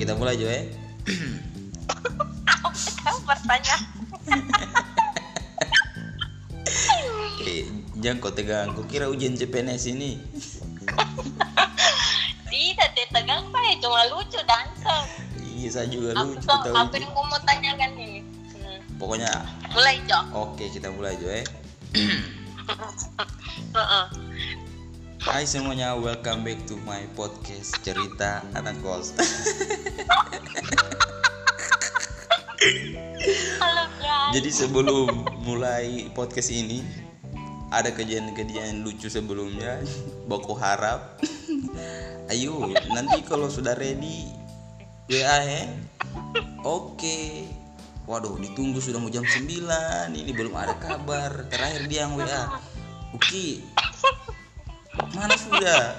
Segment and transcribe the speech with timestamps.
[0.00, 0.64] kita mulai Jo eh.
[3.04, 3.76] Kamu bertanya.
[7.44, 7.68] Eh,
[8.00, 8.72] jangan kau tegang.
[8.72, 10.16] Kau kira ujian CPNS ini?
[12.48, 13.76] Tidak, tegang Pak.
[13.84, 15.04] Cuma lucu dancer.
[15.60, 18.20] Iya, saya juga Apa, lucu apa yang kamu mau tanyakan ini?
[18.56, 18.80] Hmm.
[18.96, 19.28] Pokoknya
[19.76, 20.24] Mulai, Jo.
[20.32, 21.44] oke kita mulai Jo eh.
[23.76, 24.04] Heeh.
[25.30, 29.14] Hai semuanya, welcome back to my podcast cerita anak kos.
[33.62, 34.34] Halo, guys.
[34.34, 35.06] Jadi sebelum
[35.46, 36.82] mulai podcast ini
[37.70, 39.78] ada kejadian-kejadian lucu sebelumnya.
[40.26, 41.22] Boko harap.
[42.26, 44.34] Ayo, nanti kalau sudah ready
[45.06, 45.70] WA ya.
[46.66, 47.46] Oke.
[48.10, 49.46] Waduh, ditunggu sudah mau jam 9.
[50.10, 51.46] Ini belum ada kabar.
[51.46, 52.58] Terakhir dia yang WA.
[53.14, 53.62] Uki.
[55.16, 55.96] Mana sudah?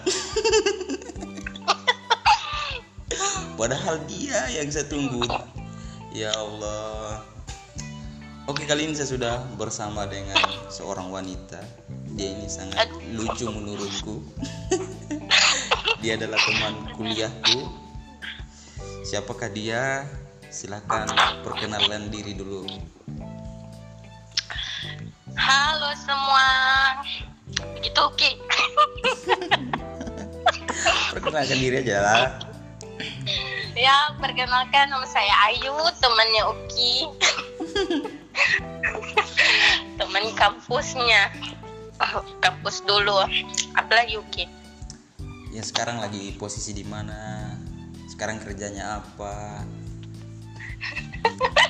[3.58, 5.26] Padahal dia yang saya tunggu.
[6.14, 7.26] Ya Allah.
[8.50, 10.38] Oke kali ini saya sudah bersama dengan
[10.70, 11.62] seorang wanita.
[12.18, 14.22] Dia ini sangat lucu menurutku.
[16.02, 17.70] dia adalah teman kuliahku.
[19.06, 20.06] Siapakah dia?
[20.52, 21.08] Silakan
[21.48, 22.68] perkenalan diri dulu.
[25.38, 26.48] Halo semua.
[27.78, 28.32] Begitu, Ki.
[31.12, 32.52] Perkenalkan diri aja lah.
[33.72, 37.08] Ya, perkenalkan nama saya Ayu, temannya Uki.
[39.98, 41.34] Teman kampusnya.
[42.02, 43.16] Oh, Kampus dulu.
[43.78, 44.46] Apalagi Uki?
[45.52, 47.56] Ya sekarang lagi posisi di mana?
[48.12, 49.66] Sekarang kerjanya apa?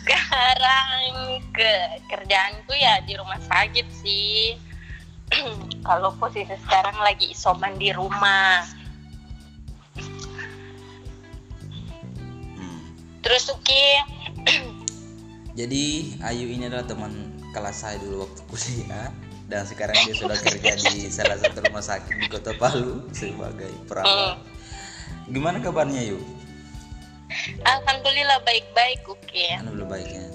[0.00, 1.72] Sekarang ke
[2.08, 4.54] kerjaanku ya di rumah sakit sih.
[5.88, 8.64] Kalau posisi sekarang lagi isoman di rumah.
[12.56, 12.80] Hmm.
[13.24, 13.86] Terus Uki,
[15.58, 19.08] Jadi Ayu ini adalah teman kelas saya dulu waktu kuliah
[19.48, 24.36] dan sekarang dia sudah kerja di salah satu rumah sakit di Kota Palu sebagai perawat.
[25.32, 26.20] Gimana kabarnya Yu?
[27.64, 29.56] alhamdulillah baik-baik Uki.
[29.56, 30.26] Anu belum baik ya.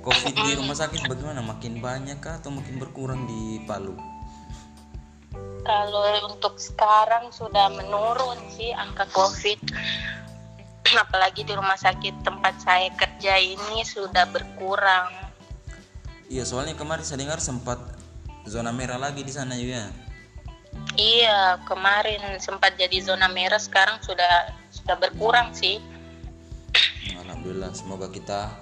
[0.00, 1.44] Covid di rumah sakit bagaimana?
[1.44, 4.09] Makin banyak kah atau makin berkurang di Palu?
[5.60, 9.58] Kalau untuk sekarang sudah menurun sih angka COVID.
[11.04, 15.12] Apalagi di rumah sakit tempat saya kerja ini sudah berkurang.
[16.30, 17.78] Iya soalnya kemarin saya dengar sempat
[18.46, 19.86] zona merah lagi di sana Yu ya.
[20.94, 25.82] Iya, kemarin sempat jadi zona merah, sekarang sudah sudah berkurang sih.
[27.26, 28.54] Alhamdulillah semoga kita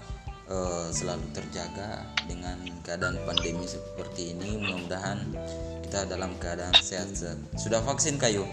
[0.48, 4.56] eh, selalu terjaga dengan keadaan pandemi seperti ini.
[4.60, 5.19] Mudah-mudahan
[5.88, 7.09] kita dalam keadaan sehat.
[7.56, 8.44] Sudah vaksin kayu?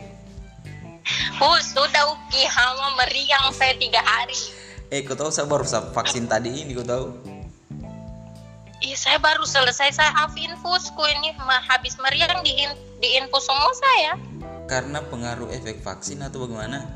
[1.35, 4.39] Uh, sudah Uki, hama meriang saya tiga hari.
[4.87, 7.11] Eh, kau tahu saya baru vaksin tadi ini, kau tahu?
[8.79, 11.35] Iya, saya baru selesai saya half infusku ini
[11.67, 12.55] habis meriang di
[13.03, 14.15] di infus semua saya.
[14.71, 16.87] Karena pengaruh efek vaksin atau bagaimana?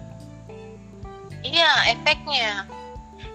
[1.43, 2.63] Iya, efeknya.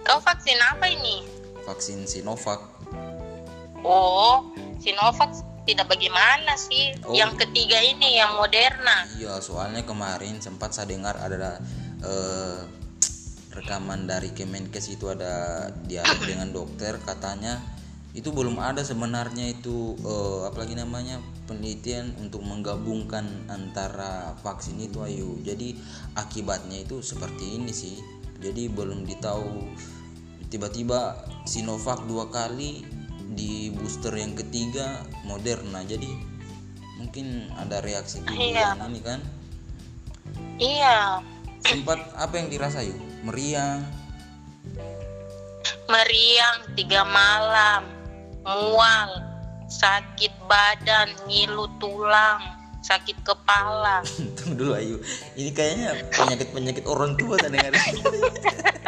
[0.09, 1.21] Kau vaksin apa ini?
[1.69, 2.65] Vaksin Sinovac.
[3.85, 4.49] Oh,
[4.81, 6.93] Sinovac tidak bagaimana sih?
[7.03, 7.11] Oh.
[7.11, 9.09] Yang ketiga ini yang Moderna.
[9.17, 11.59] Iya, soalnya kemarin sempat saya dengar ada
[12.05, 12.59] eh,
[13.51, 17.59] rekaman dari Kemenkes itu ada dialog dengan dokter katanya
[18.15, 25.35] itu belum ada sebenarnya itu eh, apalagi namanya penelitian untuk menggabungkan antara vaksin itu ayo.
[25.43, 25.75] Jadi
[26.15, 27.99] akibatnya itu seperti ini sih.
[28.39, 29.67] Jadi belum ditahu
[30.47, 32.85] tiba-tiba Sinovac dua kali
[33.33, 35.81] di booster yang ketiga Moderna.
[35.81, 36.09] Jadi
[37.01, 38.77] mungkin ada reaksi tubuh Iya.
[38.77, 39.19] yang ini kan?
[40.55, 41.19] Iya,
[41.61, 43.83] sempat apa yang dirasa yuk meriang?
[45.85, 47.85] Meriang tiga malam,
[48.41, 49.09] mual,
[49.69, 52.41] sakit badan, ngilu tulang,
[52.81, 54.01] sakit kepala.
[54.39, 54.97] tunggu dulu ayu.
[55.37, 57.73] Ini kayaknya penyakit penyakit orang tua dengar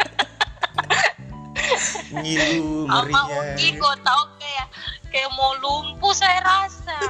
[2.12, 4.66] ngilu Sama meriang Uki kok tahu kayak
[5.08, 6.96] kayak mau lumpuh saya rasa.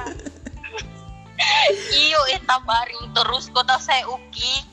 [1.95, 4.67] Iyo eta baring terus kok tahu saya Uki.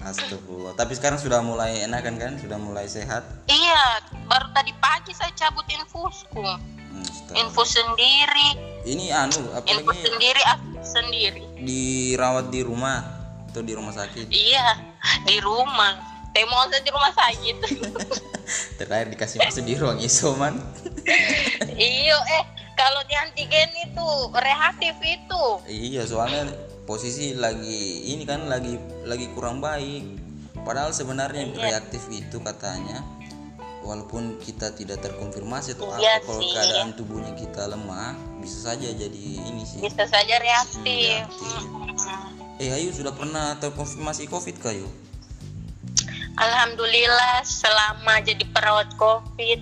[0.00, 5.30] Astagfirullah tapi sekarang sudah mulai enakan kan sudah mulai sehat Iya, baru tadi pagi saya
[5.36, 6.40] cabut infusku.
[6.40, 7.38] Hmm.
[7.38, 11.42] Infus sendiri, ini anu infus apalagi sendiri, aktif sendiri.
[11.62, 12.98] dirawat di rumah
[13.46, 16.09] atau di rumah sakit Iya, di rumah.
[16.30, 17.56] Temo saya di rumah sakit.
[18.78, 20.58] terakhir dikasih masuk di ruang isoman
[21.78, 22.44] Iyo, eh
[22.74, 25.44] kalau di antigen itu reaktif itu.
[25.68, 26.48] iya soalnya
[26.88, 30.02] posisi lagi ini kan lagi lagi kurang baik
[30.64, 33.04] padahal sebenarnya reaktif itu katanya
[33.84, 39.24] walaupun kita tidak terkonfirmasi atau Iya apa kalau keadaan tubuhnya kita lemah bisa saja jadi
[39.44, 41.62] ini sih bisa saja reaktif Reaktif.
[41.68, 42.60] Mm.
[42.60, 44.88] eh Ayu sudah pernah terkonfirmasi covid kayu
[46.36, 49.60] Alhamdulillah selama jadi perawat COVID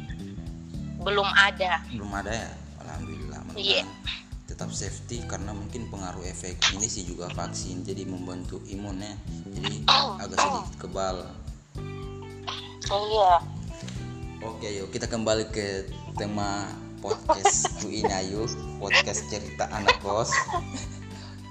[0.99, 1.81] belum ada.
[1.89, 2.51] belum ada ya
[2.83, 3.83] alhamdulillah Iya.
[3.87, 3.97] mudah-mudahan
[4.45, 9.15] tetap safety karena mungkin pengaruh efek ini sih juga vaksin jadi membantu imunnya
[9.47, 9.85] jadi
[10.19, 11.17] agak sedikit kebal
[12.89, 13.33] Iya.
[14.41, 15.87] Oke yuk kita kembali ke
[16.17, 18.49] tema podcast Bu ini Ayu
[18.79, 20.33] podcast cerita anak kos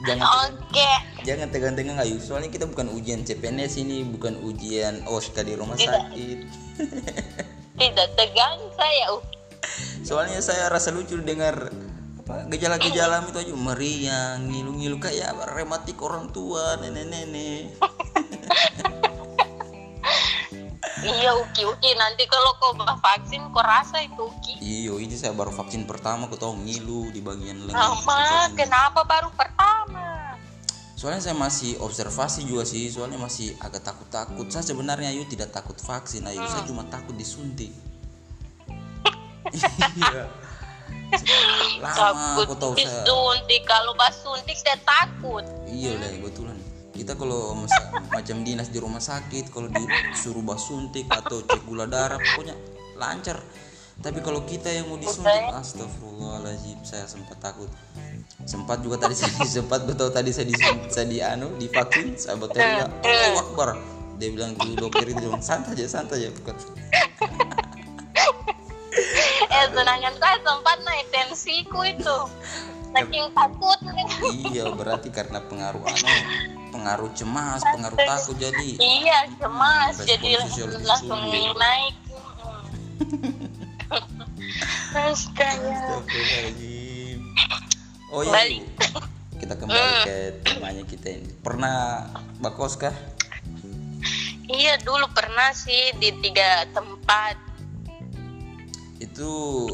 [0.05, 0.91] jangan Oke.
[1.25, 5.89] jangan tegang-tegang Ayu soalnya kita bukan ujian CPNS ini bukan ujian OSKA di rumah Tidak.
[5.89, 6.39] sakit
[7.77, 9.13] Tidak tegang saya.
[9.13, 9.21] Uh,
[10.01, 11.69] soalnya saya rasa lucu dengar
[12.27, 17.71] apa gejala-gejala itu aja meriang ngilu-ngilu kayak rematik orang tua nenek-nenek
[20.97, 24.59] Iya Uki Uki nanti kalau kau vaksin kau rasa itu Uki.
[24.59, 29.29] iyo ini saya baru vaksin pertama aku tahu ngilu di bagian lengan Mama, kenapa baru
[29.31, 29.76] pertama?
[30.97, 34.49] Soalnya saya masih observasi juga sih, soalnya masih agak takut-takut.
[34.49, 37.69] Saya sebenarnya Ayu tidak takut vaksin, Ayu saya cuma takut disuntik.
[39.53, 40.25] iya.
[41.79, 43.05] Lama Takut aku tahu saya.
[43.05, 43.61] disuntik.
[43.69, 45.45] Kalau bah suntik saya takut.
[45.69, 46.57] Iya deh, betulan.
[46.97, 47.53] Kita kalau
[48.09, 52.57] macam dinas di rumah sakit, kalau disuruh bah suntik atau cek gula darah, pokoknya
[52.97, 53.37] lancar.
[54.01, 57.69] Tapi kalau kita yang mau disuntik, astagfirullahaladzim, saya sempat takut.
[58.47, 62.87] Sempat juga tadi saya sempat betul tadi saya disuntik, saya di anu divaksin, saya teriak,
[63.03, 63.75] Allahu Akbar.
[64.17, 66.29] Dia bilang dulu dokter itu bilang santai aja, santai aja.
[66.31, 66.55] Bukan.
[69.47, 72.17] Eh senangan saya sempat naik tensiku itu.
[72.93, 73.79] Saking takut.
[74.49, 76.09] iya, berarti karena pengaruh anu,
[76.73, 80.29] pengaruh cemas, pengaruh takut jadi Iya cemas Respon jadi
[80.81, 81.95] langsung naik.
[84.97, 85.77] Astaga.
[85.93, 87.19] Astagfirullahaladzim.
[88.07, 88.63] Oh iya, Balik.
[89.37, 90.17] Kita kembali ke
[90.47, 91.29] temanya kita ini.
[91.43, 92.07] Pernah
[92.39, 92.95] bakos kah?
[94.47, 97.35] Iya dulu pernah sih di tiga tempat
[98.97, 99.27] Itu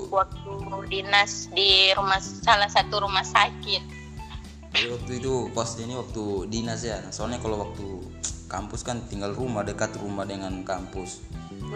[0.09, 0.51] waktu
[0.89, 4.01] dinas di rumah salah satu rumah sakit.
[4.73, 6.99] jadi waktu itu kosnya ini waktu dinas ya.
[7.13, 7.85] Soalnya kalau waktu
[8.49, 11.21] kampus kan tinggal rumah dekat rumah dengan kampus.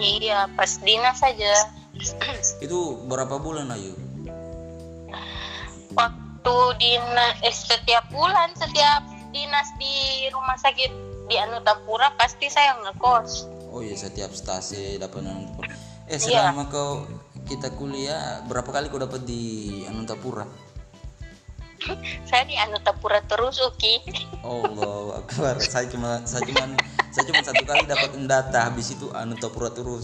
[0.01, 1.53] Iya pas dinas saja.
[2.59, 3.93] Itu berapa bulan Ayu?
[5.97, 6.26] waktu
[6.75, 10.91] dinas eh, setiap bulan setiap dinas di rumah sakit
[11.27, 13.47] di Anutapura pasti saya ngekos.
[13.69, 15.75] Oh iya setiap stasi dapat Anantapura.
[16.07, 16.47] Eh Iya.
[16.47, 17.03] selama kau
[17.47, 20.47] kita kuliah berapa kali kau dapat di Anantapura?
[22.27, 24.01] Saya di Anutapura terus Uki.
[24.43, 25.61] Allah akbar.
[25.61, 26.73] Saya cuma saya cuma
[27.13, 30.03] saya cuma satu kali dapat undata habis itu Anantapura terus.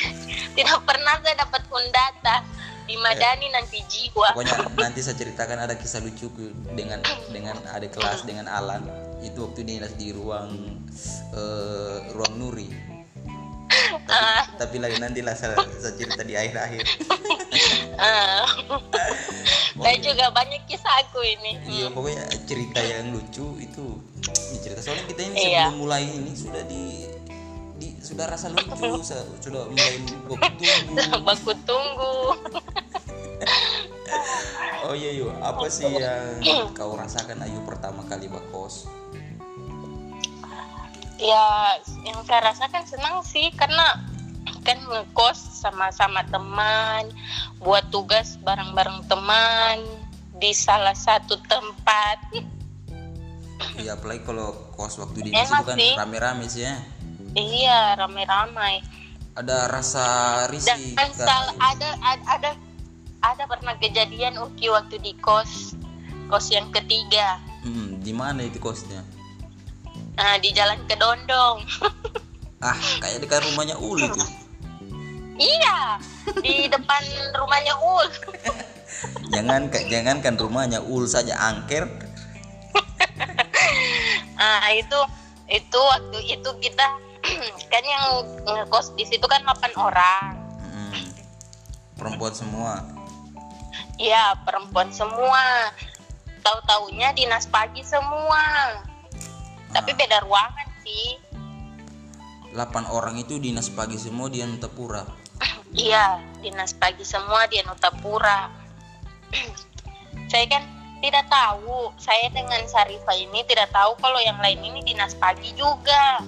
[0.56, 2.44] Tidak pernah saya dapat undata
[2.84, 4.36] di Madani nanti jiwa.
[4.36, 6.28] Pokoknya nanti saya ceritakan ada kisah lucu
[6.76, 7.00] dengan
[7.32, 8.84] dengan ada kelas dengan Alan
[9.24, 10.80] itu waktu dia di ruang
[11.32, 12.68] eh, ruang Nuri.
[13.74, 16.84] Tapi, tapi lagi nanti lah saya, saya cerita di akhir-akhir.
[17.94, 18.42] Ah.
[19.78, 21.62] saya juga banyak kisah aku ini.
[21.62, 24.02] Iya pokoknya cerita yang lucu itu
[24.58, 25.70] cerita soalnya kita ini Iya.
[25.70, 27.06] sebelum mulai ini sudah di
[28.14, 29.02] sudah rasa lucu
[29.42, 30.38] sudah mulai bertumbuh.
[31.26, 32.14] Baku tunggu.
[34.84, 38.84] Oh iya yuk apa sih yang kau rasakan Ayu pertama kali bakos?
[41.16, 44.04] Ya, yang saya rasakan senang sih karena
[44.60, 47.08] kan ngekos sama-sama teman,
[47.64, 49.80] buat tugas bareng-bareng teman
[50.36, 52.20] di salah satu tempat.
[53.80, 56.76] Iya apalagi kalau kos waktu dinas Enak itu kan rame-rame sih ya.
[57.34, 58.78] Iya, ramai-ramai.
[59.34, 60.06] Ada rasa
[60.46, 60.94] Dan risih.
[60.94, 61.26] kan Kak.
[61.26, 62.50] sal- ada, ada ada
[63.20, 65.74] ada pernah kejadian Uki waktu di kos
[66.26, 69.02] kos yang ketiga Hmm, di mana itu kosnya?
[70.14, 71.58] nah, di jalan Kedondong.
[72.62, 74.24] Ah, kayak dekat rumahnya Uli tuh.
[75.36, 76.00] iya,
[76.40, 77.02] di depan
[77.34, 78.08] rumahnya Ul.
[79.36, 81.84] Jangan jangan kan rumahnya Ul saja angker.
[84.32, 84.96] Nah, itu
[85.44, 86.86] itu waktu itu kita
[87.72, 88.04] kan yang
[88.44, 90.32] ngekos di situ kan 8 orang.
[90.60, 90.92] Hmm,
[91.96, 92.84] perempuan semua.
[93.96, 95.70] Iya, perempuan semua.
[96.44, 98.42] Tahu-taunya dinas pagi semua.
[99.72, 99.96] Tapi Ah.
[99.96, 101.18] beda ruangan sih.
[102.54, 105.02] 8 orang itu dinas pagi semua di Antapura.
[105.74, 108.46] Iya, dinas pagi semua di Nutapura.
[110.30, 110.62] saya kan
[111.02, 111.90] tidak tahu.
[111.98, 116.22] Saya dengan Sarifah ini tidak tahu kalau yang lain ini dinas pagi juga.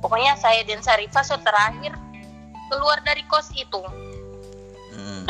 [0.00, 1.94] Pokoknya saya dan Sarifah so terakhir
[2.68, 3.80] keluar dari kos itu.
[4.92, 5.24] Hmm.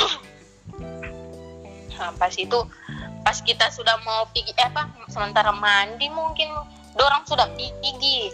[1.98, 2.58] Nah, pas itu
[3.26, 6.48] pas kita sudah mau pergi eh, apa sementara mandi mungkin
[6.94, 8.30] dorang sudah pergi.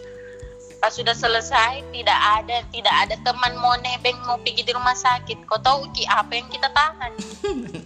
[0.80, 5.48] Pas sudah selesai tidak ada tidak ada teman mau nebeng mau pergi di rumah sakit.
[5.48, 7.12] Kau tahu ki apa yang kita tahan?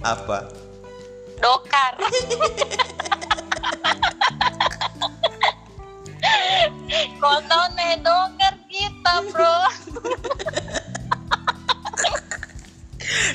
[0.03, 0.69] Apa?
[1.39, 1.95] dokar
[7.21, 7.39] kau
[7.77, 9.57] nih dokar kita bro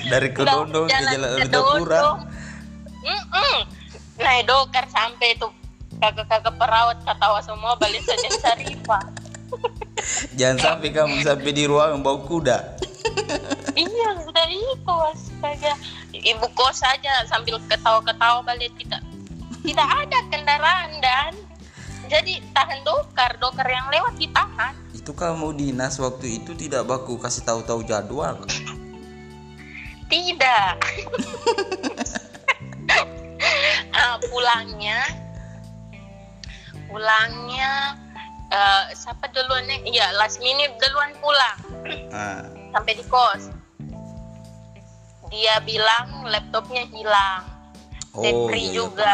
[0.03, 1.49] Dari Kedondong ke Jalan.
[3.03, 3.57] Mm-mm.
[4.21, 5.49] Nah, dokar sampai itu
[5.97, 9.03] kakak-kakak perawat ketawa semua balik saja Sarifah.
[10.37, 12.77] Jangan sampai kamu sampai di ruangan bau kuda.
[13.77, 15.73] iya, sudah itu astaga.
[16.13, 19.01] Ibu kos saja sambil ketawa-ketawa balik tidak
[19.63, 21.31] tidak ada kendaraan dan
[22.13, 24.77] jadi tahan dokar, dokar yang lewat ditahan.
[24.93, 28.37] Itu kamu dinas waktu itu tidak baku kasih tahu-tahu jadwal.
[30.05, 30.75] Tidak.
[33.93, 35.03] Ah, pulangnya,
[36.89, 37.93] pulangnya
[38.49, 39.83] eh, siapa duluan nih?
[39.85, 41.59] Iya, last minute duluan pulang
[42.09, 42.41] Ah,
[42.73, 43.51] sampai di kos.
[45.29, 47.43] Dia bilang laptopnya hilang.
[48.15, 49.13] oh iya, iya, juga.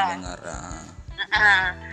[1.33, 1.88] ah.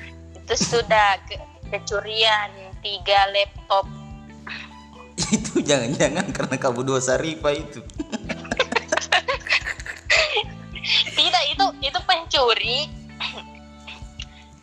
[0.47, 1.43] Itu sudah ke-
[1.75, 3.83] kecurian tiga laptop.
[5.35, 7.83] Itu jangan-jangan karena kamu dua Sarifah itu.
[11.19, 12.87] Tidak itu itu pencuri.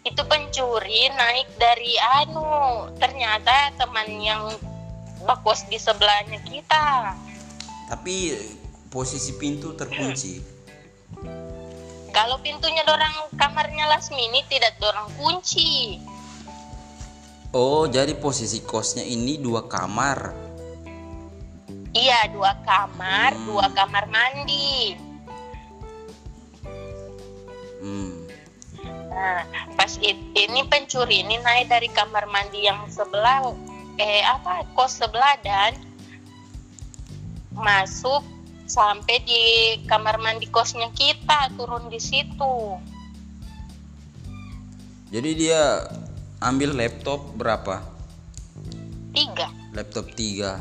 [0.03, 4.51] itu pencuri naik dari anu ternyata teman yang
[5.27, 7.11] bakos di sebelahnya kita.
[7.91, 8.35] Tapi
[8.87, 10.52] posisi pintu terkunci.
[12.13, 15.97] Kalau pintunya dorang kamarnya last minute tidak dorang kunci.
[17.53, 20.33] Oh, jadi posisi kosnya ini dua kamar.
[21.93, 23.45] Iya, dua kamar, Hmm.
[23.49, 24.97] dua kamar mandi.
[27.81, 28.25] Hmm.
[29.13, 29.45] Nah,
[29.77, 33.53] pas it- ini pencuri ini naik dari kamar mandi yang sebelah
[34.01, 35.77] eh apa kos sebelah dan
[37.53, 38.25] masuk
[38.65, 39.41] sampai di
[39.85, 42.79] kamar mandi kosnya kita turun di situ.
[45.13, 45.85] Jadi dia
[46.41, 47.85] ambil laptop berapa?
[49.13, 49.47] Tiga.
[49.77, 50.57] Laptop tiga.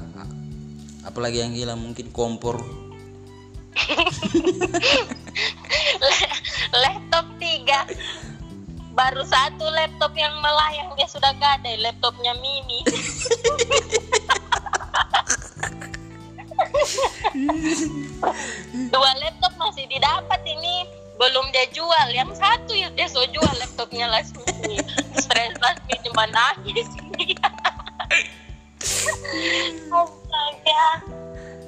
[1.02, 2.60] Apalagi yang hilang mungkin kompor.
[6.84, 7.88] laptop tiga.
[8.92, 12.84] Baru satu laptop yang melayang dia sudah gadai laptopnya mini.
[18.92, 20.86] Dua laptop masih didapat ini.
[21.20, 22.06] Belum dia jual.
[22.10, 24.86] Yang satu ya dia so jual laptopnya last minute
[25.18, 26.88] stres last minute cuma nangis
[29.92, 30.84] astaga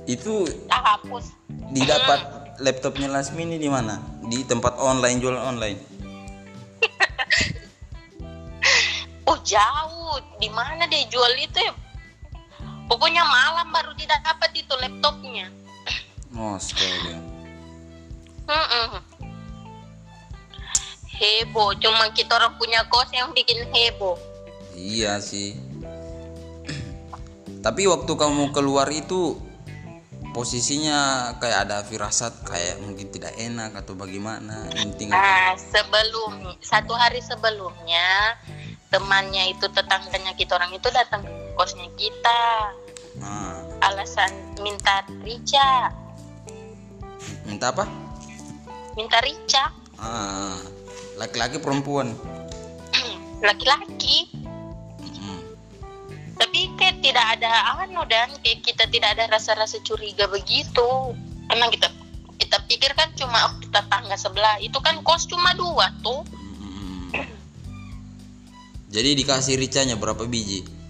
[0.05, 1.33] Itu tak hapus.
[1.73, 2.21] didapat
[2.61, 3.97] laptopnya Lasmini di mana?
[4.29, 5.81] Di tempat online jualan online.
[9.31, 10.21] oh jauh.
[10.39, 11.73] Di mana dia jual itu ya
[12.95, 15.51] pokoknya malam baru didapat itu laptopnya
[16.35, 17.15] Oh, sekali.
[18.47, 18.91] Mm-mm.
[21.11, 24.15] heboh cuma kita orang punya kos yang bikin heboh
[24.75, 25.55] Iya sih.
[27.63, 29.39] Tapi waktu kamu keluar itu
[30.35, 37.23] posisinya kayak ada firasat kayak mungkin tidak enak atau bagaimana intinya Nah, sebelum satu hari
[37.23, 38.35] sebelumnya
[38.91, 42.75] temannya itu tetangganya kita orang itu datang ke kosnya kita
[43.19, 43.55] nah,
[43.85, 44.31] alasan
[44.63, 45.93] minta rica.
[47.45, 47.85] Minta apa?
[48.97, 49.71] Minta rica.
[49.99, 50.59] Ah,
[51.21, 52.15] laki-laki perempuan?
[53.47, 54.31] Laki-laki.
[55.05, 55.39] Mm-mm.
[56.35, 61.15] tapi kayak tidak ada anu dan kayak kita tidak ada rasa-rasa curiga begitu.
[61.51, 61.89] Karena kita
[62.41, 64.59] kita pikir kan cuma oh, tetangga sebelah.
[64.59, 66.23] Itu kan kos cuma dua tuh.
[66.63, 67.29] Mm-mm.
[68.95, 70.84] jadi dikasih ricanya berapa biji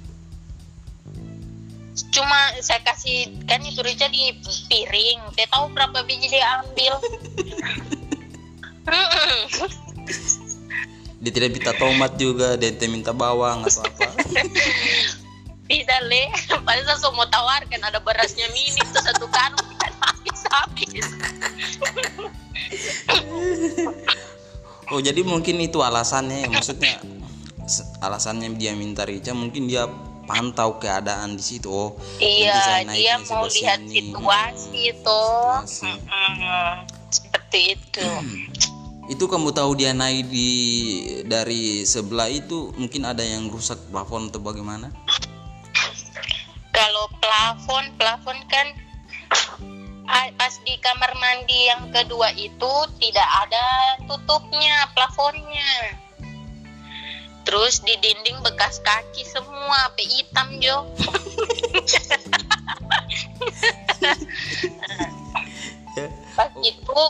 [2.10, 5.18] cuma saya kasih kan itu rica di piring.
[5.34, 6.94] Saya tahu berapa biji dia ambil.
[11.24, 14.12] Dia tidak minta tomat juga dia tidak minta bawang atau apa.
[15.72, 16.28] Tidak le.
[16.52, 21.06] Padahal saya mau tawarkan ada berasnya mini tuh satu karung habis habis.
[24.92, 27.00] Oh jadi mungkin itu alasannya maksudnya
[27.64, 29.88] s- alasannya dia minta rica mungkin dia
[30.24, 34.12] pantau keadaan di situ oh iya dia mau lihat sini.
[34.12, 35.22] situasi itu.
[35.84, 36.74] Mm-mm.
[37.12, 38.08] seperti itu
[39.04, 40.50] itu kamu tahu dia naik di
[41.28, 44.88] dari sebelah itu mungkin ada yang rusak plafon atau bagaimana
[47.24, 48.66] plafon plafon kan
[50.36, 53.66] pas di kamar mandi yang kedua itu tidak ada
[54.04, 55.98] tutupnya plafonnya
[57.44, 60.88] terus di dinding bekas kaki semua pe hitam jo.
[66.34, 67.00] Pas itu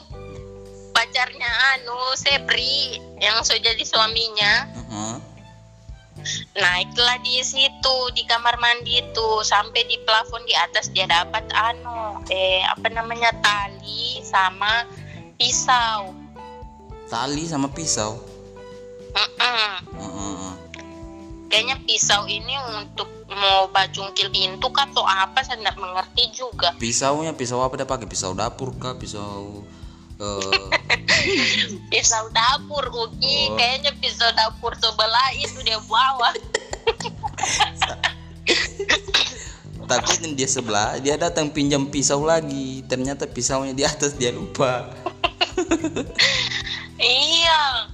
[0.92, 5.16] pacarnya anu Sepri yang sudah jadi suaminya Heeh.
[6.60, 12.20] naiklah di situ di kamar mandi itu sampai di plafon di atas dia dapat anu
[12.28, 14.84] eh apa namanya tali sama
[15.40, 16.12] pisau.
[17.08, 18.33] Tali sama pisau
[21.54, 22.50] Kayaknya pisau ini
[22.82, 25.38] untuk mau bacungkil pintu kah atau apa?
[25.46, 26.74] Saya tidak mengerti juga.
[26.82, 28.10] Pisaunya pisau apa dia pakai?
[28.10, 28.98] Pisau dapur kah?
[28.98, 29.62] Pisau
[30.14, 30.66] eh
[31.90, 33.58] pisau dapur Uki Oh.
[33.58, 36.30] kayaknya pisau dapur sebelah itu dia bawa.
[39.90, 42.82] Takutnya dia sebelah dia datang pinjam pisau lagi.
[42.90, 44.90] Ternyata pisaunya di atas dia lupa.
[46.94, 47.90] Iya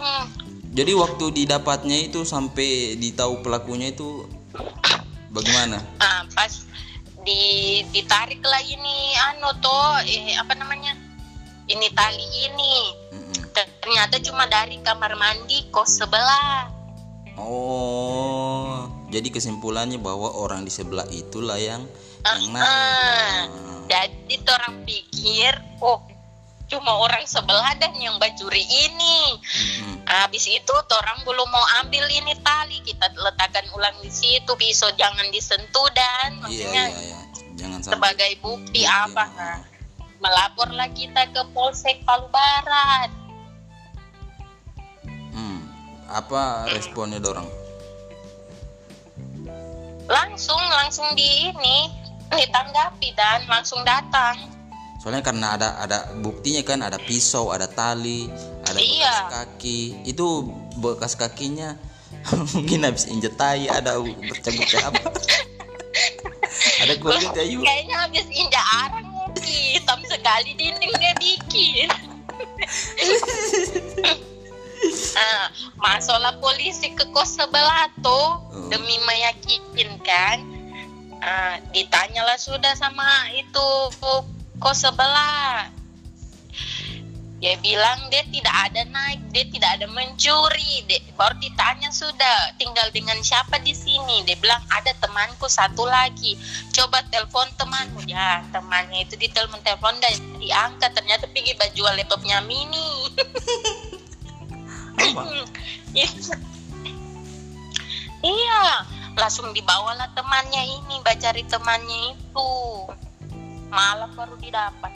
[0.00, 0.24] Hmm.
[0.72, 4.24] jadi waktu didapatnya itu sampai ditahu pelakunya itu
[5.28, 6.64] bagaimana Ah, pas
[7.20, 7.42] di
[7.88, 8.96] ditarik lah ini
[9.28, 10.96] anu toh eh apa namanya
[11.66, 12.74] ini tali ini
[13.12, 13.44] Mm-mm.
[13.52, 16.72] ternyata cuma dari kamar mandi kos sebelah
[17.36, 21.84] oh jadi kesimpulannya bahwa orang di sebelah itulah yang
[22.24, 23.40] yang naik Ah, Ah.
[23.86, 26.00] jadi orang pikir oh
[26.66, 29.89] cuma orang sebelah dan yang bacuri ini Mm-mm.
[30.10, 32.82] Habis itu orang belum mau ambil ini tali.
[32.82, 37.20] Kita letakkan ulang di situ pisau jangan disentuh iya dan maksudnya iya iya.
[37.60, 39.24] Jangan sampai sebagai bukti Bukti, apa.
[39.24, 39.28] Ah.
[39.36, 39.58] nah,
[40.20, 43.10] melaporlah kita ke Polsek Palu Barat.
[45.30, 45.62] Hmm,
[46.10, 47.60] apa responnya dorong
[50.10, 51.86] langsung langsung di ini
[52.34, 54.59] ditanggapi dan langsung datang
[55.00, 58.28] soalnya karena ada ada buktinya kan ada pisau ada tali
[58.68, 59.08] ada Iya.
[59.08, 60.26] bekas kaki itu
[60.76, 61.72] bekas kakinya
[62.54, 65.00] mungkin habis injek tai ada bercabut apa
[66.84, 71.88] ada kulit ayu kayaknya habis injak arang mungkin hitam sekali dinding dia bikin
[75.16, 75.44] nah,
[75.80, 78.66] masuklah polisi ke kos sebelah tuh Oh.
[78.68, 80.60] demi meyakinkan
[81.20, 83.04] Ah, ditanyalah sudah sama
[83.36, 83.66] itu
[84.60, 85.72] kos sebelah?
[87.40, 90.84] Dia bilang dia tidak ada naik dia tidak ada mencuri.
[90.84, 94.20] Dia, baru ditanya sudah tinggal dengan siapa di sini?
[94.28, 96.36] Dia bilang ada temanku satu lagi.
[96.76, 98.04] Coba telepon temanmu.
[98.04, 100.92] Ya temannya itu ditelepon telepon dan diangkat.
[100.92, 103.08] Ternyata pergi baju laptopnya mini.
[108.20, 108.84] Iya
[109.16, 112.50] langsung dibawalah temannya ini bacari temannya itu
[113.70, 114.92] malam baru didapat.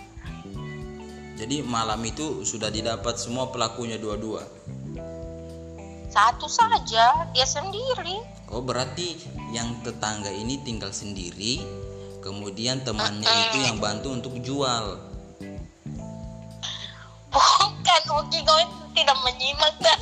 [1.34, 4.42] Jadi malam itu sudah didapat semua pelakunya dua-dua?
[6.10, 8.22] Satu saja dia sendiri.
[8.50, 9.18] Oh berarti
[9.50, 11.58] yang tetangga ini tinggal sendiri
[12.24, 14.96] kemudian temannya itu yang bantu untuk jual.
[17.28, 18.56] Bukan Oki kau
[18.96, 20.00] tidak menyimak dan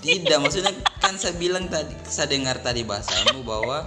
[0.00, 3.84] Tidak, maksudnya kan saya bilang tadi, saya dengar tadi bahasamu bahwa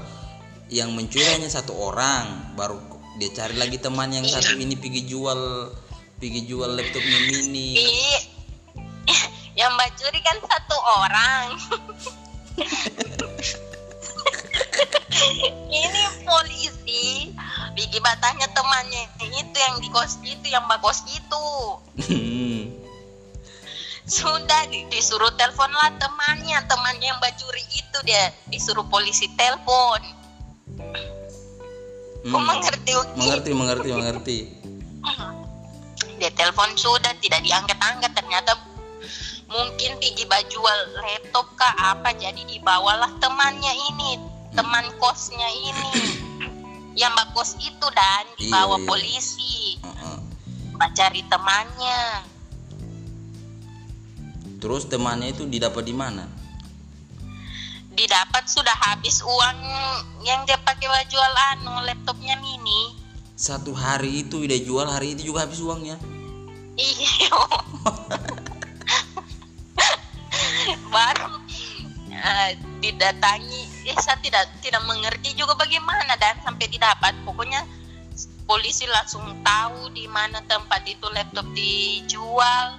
[0.69, 2.77] yang mencuri hanya satu orang, baru
[3.21, 5.69] dia cari lagi teman yang satu ini pergi jual,
[6.17, 7.77] pergi jual laptopnya mini.
[7.77, 8.21] Ih,
[9.53, 11.47] yang bacuri kan satu orang.
[15.69, 17.29] Ini polisi.
[17.73, 21.45] Bigi batanya temannya itu yang di kos itu yang bakos itu.
[24.09, 26.65] Sudah di- disuruh telepon lah temannya.
[26.65, 30.01] Temannya yang bacuri itu dia disuruh polisi telepon
[32.23, 32.39] Hmm.
[32.39, 33.19] mengerti Uki?
[33.19, 34.37] Mengerti, mengerti, mengerti.
[36.23, 38.55] dia telepon sudah tidak diangkat-angkat ternyata
[39.51, 44.17] mungkin pergi jual laptop kah apa jadi dibawalah temannya ini
[44.55, 45.91] teman kosnya ini
[46.99, 48.87] yang mbak kos itu dan dibawa Iya, iya.
[48.87, 49.55] polisi
[50.79, 52.01] mbak cari temannya
[54.63, 56.23] Terus temannya itu didapat di mana?
[57.93, 59.59] Didapat sudah habis uang
[60.25, 65.33] yang dia pakai buat jual anu laptopnya mini Satu hari itu dia jual, hari itu
[65.33, 65.97] juga habis uangnya.
[66.77, 67.33] Iya.
[70.93, 71.41] Baru
[72.13, 77.17] eh, didatangi, eh, saya tidak tidak mengerti juga bagaimana dan sampai didapat.
[77.25, 77.65] Pokoknya
[78.45, 82.77] polisi langsung tahu di mana tempat itu laptop dijual.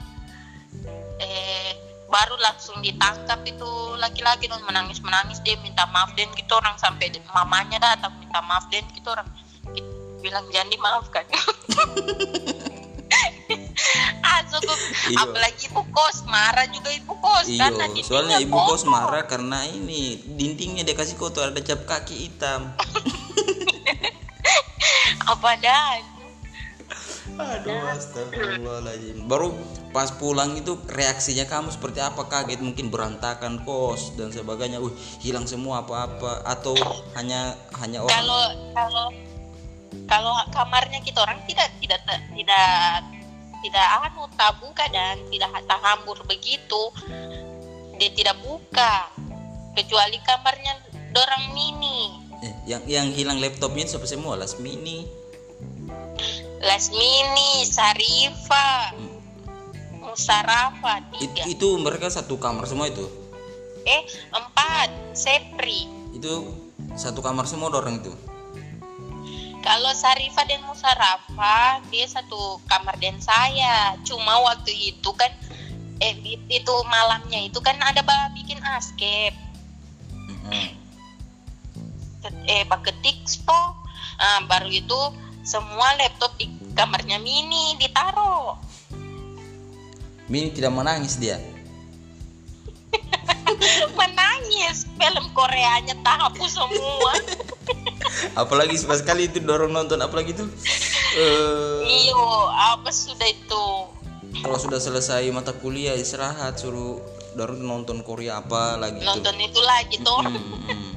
[1.19, 6.77] Eh, baru langsung ditangkap itu laki-laki dan menangis menangis dia minta maaf dan gitu orang
[6.77, 9.27] sampai mamanya datang minta maaf dan gitu orang.
[10.21, 11.25] Bilang jangan dimaafkan.
[14.25, 14.79] Ah cukup
[15.13, 15.21] Iya.
[15.21, 20.17] apalagi ibu kos marah juga ibu kos Iya, karena soalnya ibu kos marah karena ini
[20.25, 22.73] dindingnya dia kasih kotor ada cap kaki hitam.
[25.33, 26.14] apa dan
[27.35, 29.27] Aduh, astagfirullahaladzim.
[29.27, 29.55] Baru
[29.91, 32.31] pas pulang itu reaksinya kamu seperti apa?
[32.31, 34.79] Kaget mungkin berantakan kos dan sebagainya.
[34.79, 36.79] Uh, hilang semua apa-apa atau
[37.19, 38.43] hanya hanya orang kalau
[38.75, 39.07] kalau
[40.07, 42.01] kalau kamarnya kita orang tidak tidak
[42.35, 43.03] tidak
[43.65, 46.83] tidak anu tak buka dan tidak tak hambur begitu
[47.97, 49.09] dia tidak buka
[49.73, 50.75] kecuali kamarnya
[51.15, 54.37] dorang mini eh, yang yang hilang laptopnya siapa semua?
[54.37, 55.25] Lasmini.
[56.65, 58.97] Lasmini Sarifa
[60.01, 63.05] Musarafa It- tiga itu mereka satu kamar semua itu.
[63.85, 64.01] eh
[64.33, 65.85] empat Sepri
[66.17, 66.57] Itu
[66.97, 68.13] satu kamar semua orang itu.
[69.61, 73.99] Kalau Sarifa dan Musarafa dia satu kamar dan saya.
[74.09, 75.29] Cuma waktu itu kan
[76.01, 76.17] eh
[76.49, 78.01] itu malamnya itu kan ada
[78.33, 79.37] bikin askep.
[80.13, 80.69] Mm-mm.
[82.49, 83.57] Eh baketik spo.
[84.17, 85.01] Ah, baru itu
[85.45, 88.59] semua laptop di kamarnya Mini ditaruh.
[90.29, 91.39] Mini tidak menangis dia.
[93.99, 97.15] Menangis film Koreanya tahu semua.
[98.41, 100.47] Apalagi pas kali itu dorong nonton apalagi itu
[101.19, 103.67] eh Iyo, apa sudah itu?
[104.45, 106.99] kalau sudah selesai mata kuliah istirahat suruh
[107.39, 109.07] dorong nonton Korea apa lagi itu.
[109.09, 110.21] Nonton itu lagi tuh.
[110.21, 110.93] Hmm.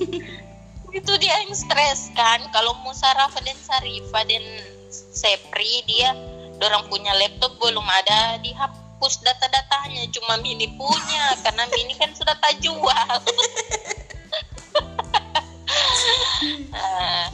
[0.98, 4.42] itu dia yang stres kan kalau Musarafa dan Sarifa dan
[4.90, 6.12] Sepri dia
[6.58, 12.58] dorang punya laptop belum ada dihapus data-datanya cuma Mini punya karena Mini kan sudah tak
[12.60, 13.14] jual.
[16.72, 17.30] Ah,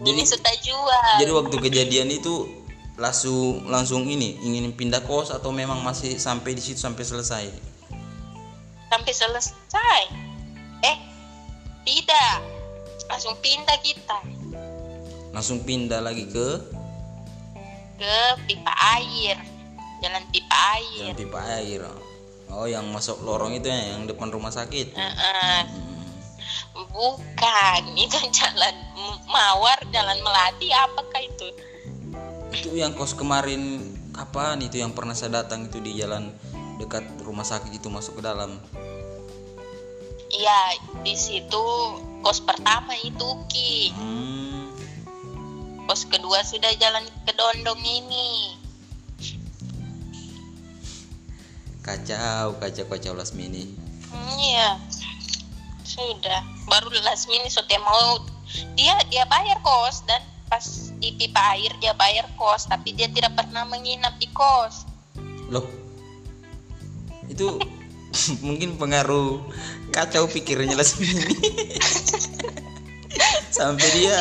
[0.00, 1.12] Mini Jadi- sudah jual.
[1.20, 2.48] Jadi waktu kejadian itu
[3.00, 7.44] langsung langsung ini ingin pindah kos atau memang masih sampai di situ sampai selesai.
[8.90, 10.02] sampai selesai?
[10.82, 10.96] Eh
[11.86, 12.42] tidak.
[13.06, 14.18] Langsung pindah kita.
[15.30, 16.58] Langsung pindah lagi ke
[18.00, 18.16] ke
[18.48, 19.36] pipa air
[20.00, 21.84] jalan pipa air yang pipa air.
[22.50, 24.98] Oh, yang masuk lorong itu ya, yang depan rumah sakit.
[24.98, 25.58] Heeh.
[25.70, 26.90] Hmm.
[26.90, 28.74] Bukan, itu jalan
[29.30, 31.46] Mawar, jalan Melati, apakah itu?
[32.50, 33.78] Itu yang kos kemarin
[34.10, 36.34] kapan itu yang pernah saya datang itu di jalan
[36.82, 38.58] dekat rumah sakit itu masuk ke dalam.
[40.34, 40.60] Iya,
[41.06, 41.62] di situ
[42.26, 43.94] kos pertama itu Ki.
[43.94, 44.49] Hmm.
[45.90, 48.54] Kos kedua sudah jalan ke Dondong ini.
[51.82, 53.74] Kacau, kacau, kacau last mini.
[54.06, 54.78] Hmm, Iya.
[55.82, 56.46] Sudah.
[56.70, 58.22] Baru last minute sote mau
[58.78, 63.34] dia dia bayar kos dan pas di pipa air dia bayar kos tapi dia tidak
[63.34, 64.86] pernah menginap di kos.
[65.50, 65.66] Loh.
[67.26, 67.58] Itu
[68.46, 69.42] mungkin pengaruh
[69.90, 71.34] kacau pikirnya last mini.
[73.50, 74.16] Sampai dia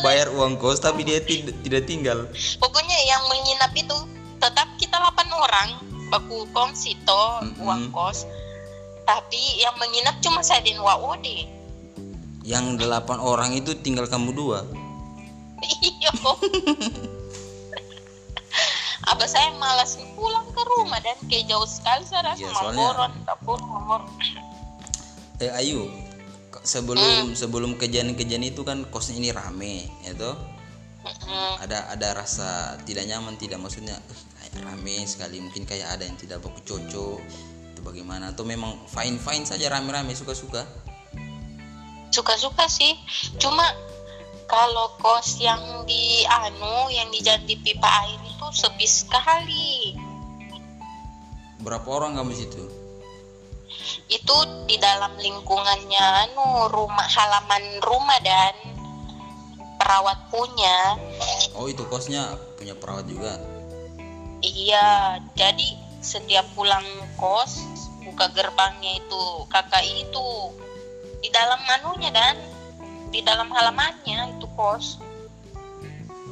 [0.00, 2.28] bayar uang kos tapi dia tid- tidak tinggal.
[2.56, 3.96] pokoknya yang menginap itu
[4.36, 5.68] tetap kita 8 orang
[6.06, 7.60] baku kongsi toh Mm-mm.
[7.60, 8.28] uang kos
[9.02, 11.48] tapi yang menginap cuma saya dan Waode
[12.42, 14.68] Yang delapan orang itu tinggal kamu dua.
[15.80, 16.12] iyo
[19.04, 22.80] apa saya malas pulang ke rumah dan kayak jauh sekali saya rasa Iya, mau soalnya-
[22.82, 24.00] boron tak pun nomor
[25.34, 25.90] Eh Ayu,
[26.62, 30.38] sebelum sebelum kejadian-kejadian itu kan kosnya ini rame, ya toh?
[31.04, 31.60] Mm-mm.
[31.60, 34.20] Ada ada rasa tidak nyaman, tidak maksudnya "Eh,
[34.54, 37.18] kayak rame sekali, mungkin kayak ada yang tidak baku cocok
[37.74, 38.30] itu bagaimana?
[38.30, 40.62] Atau memang fine fine saja rame-rame suka-suka?
[42.14, 42.94] suka-suka sih
[43.42, 43.66] cuma
[44.46, 49.98] kalau kos yang di anu yang di di pipa air itu sepi sekali
[51.64, 52.60] Berapa orang kamu situ?
[54.08, 54.36] Itu
[54.68, 58.54] di dalam lingkungannya anu rumah halaman rumah dan
[59.80, 60.96] perawat punya
[61.54, 63.36] Oh itu kosnya punya perawat juga.
[64.44, 65.64] iya jadi
[66.04, 66.84] setiap pulang
[67.16, 67.64] kos
[68.04, 70.28] buka gerbangnya itu kakak itu
[71.24, 72.36] di dalam manunya dan
[73.08, 75.00] di dalam halamannya itu kos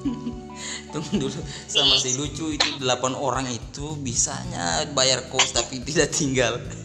[0.93, 6.61] Tunggu dulu, sama si lucu itu delapan orang itu bisanya bayar kos tapi tidak tinggal.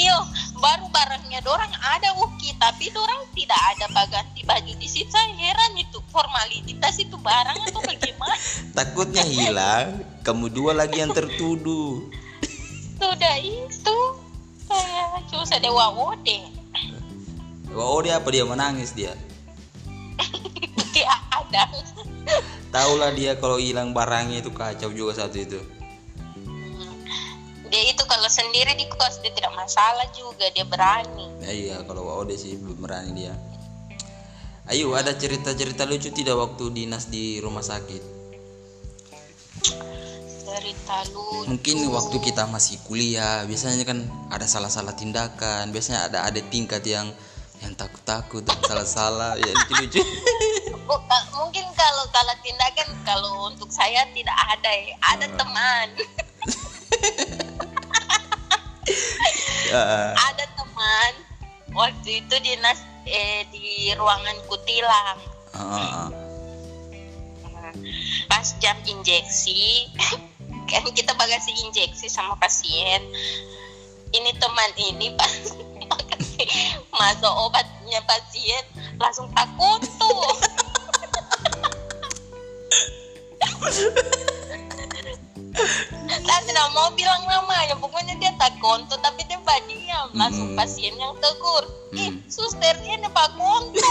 [0.00, 0.16] iyo
[0.60, 2.54] baru barangnya dorang ada Uki.
[2.60, 5.08] Tapi dorang tidak ada baganti baju di situ.
[5.08, 8.36] Saya heran itu formalitas itu barang atau bagaimana?
[8.76, 12.04] Takutnya hilang, kamu dua lagi yang tertuduh.
[13.00, 13.98] sudah itu.
[14.70, 16.46] Saya susah dewa ode.
[17.74, 18.44] Oh dia apa dia?
[18.44, 19.16] Menangis dia.
[20.94, 21.70] Dia ada.
[22.74, 25.79] Tahulah dia kalau hilang barangnya itu kacau juga satu itu
[27.70, 31.26] dia itu kalau sendiri di kos dia tidak masalah juga dia berani.
[31.40, 33.34] Ya, iya kalau Ode sih berani dia.
[34.66, 38.02] Ayo ada cerita-cerita lucu tidak waktu dinas di rumah sakit?
[40.40, 41.46] Cerita lucu.
[41.46, 47.10] Mungkin waktu kita masih kuliah biasanya kan ada salah-salah tindakan biasanya ada ada tingkat yang
[47.60, 50.00] yang takut-takut dan salah-salah ya lucu-lucu
[50.88, 55.86] Oh, ka- mungkin kalau kalau tindakan kalau untuk saya tidak ada ya ada teman
[59.70, 61.12] Ya, ada teman
[61.70, 65.18] waktu itu dinas eh, di ruangan kutilang.
[65.50, 66.06] Ah.
[68.30, 69.90] pas jam injeksi
[70.70, 73.02] kan kita bagasi injeksi sama pasien.
[74.10, 75.54] Ini teman ini pas
[76.98, 78.64] masuk obatnya pasien
[78.98, 80.34] langsung takut tuh
[86.18, 87.74] saya tidak mau bilang namanya.
[87.78, 90.58] Pokoknya dia tak konto tapi dia diam langsung Mm.
[90.58, 91.64] pasien yang tegur.
[91.94, 92.22] Ih Mm.
[92.30, 93.90] susternya ini pak konto.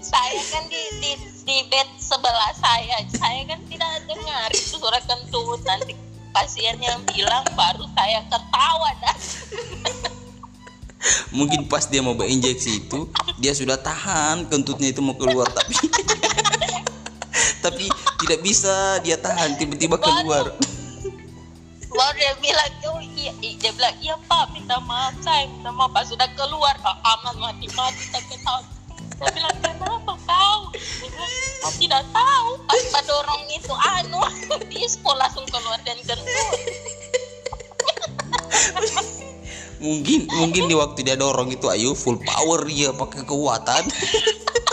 [0.00, 1.12] Saya kan di, di
[1.46, 2.98] di bed sebelah saya.
[3.14, 5.62] Saya kan tidak dengar itu suara kentut.
[5.62, 5.94] Nanti
[6.34, 9.16] pasien yang bilang baru saya ketawa dah.
[11.30, 13.08] Mungkin pas dia mau injeksi itu
[13.40, 15.72] dia sudah tahan kentutnya itu mau keluar tapi
[17.60, 17.86] tapi
[18.24, 20.52] tidak bisa dia tahan tiba-tiba keluar.
[21.90, 23.32] Baru dia bilang oh iya.
[23.40, 26.74] Iya." dia bilang iya pak minta maaf saya minta maaf pas sudah keluar.
[26.82, 28.64] Ah, aman mati mati tak ketawa
[29.20, 34.20] saya bilang kenapa kau dia bilang "Saya tidak tahu pas pak dorong itu anu.
[34.72, 36.24] Dispo langsung keluar dan kentut
[39.80, 43.88] mungkin mungkin di waktu dia dorong itu ayo full power dia pakai kekuatan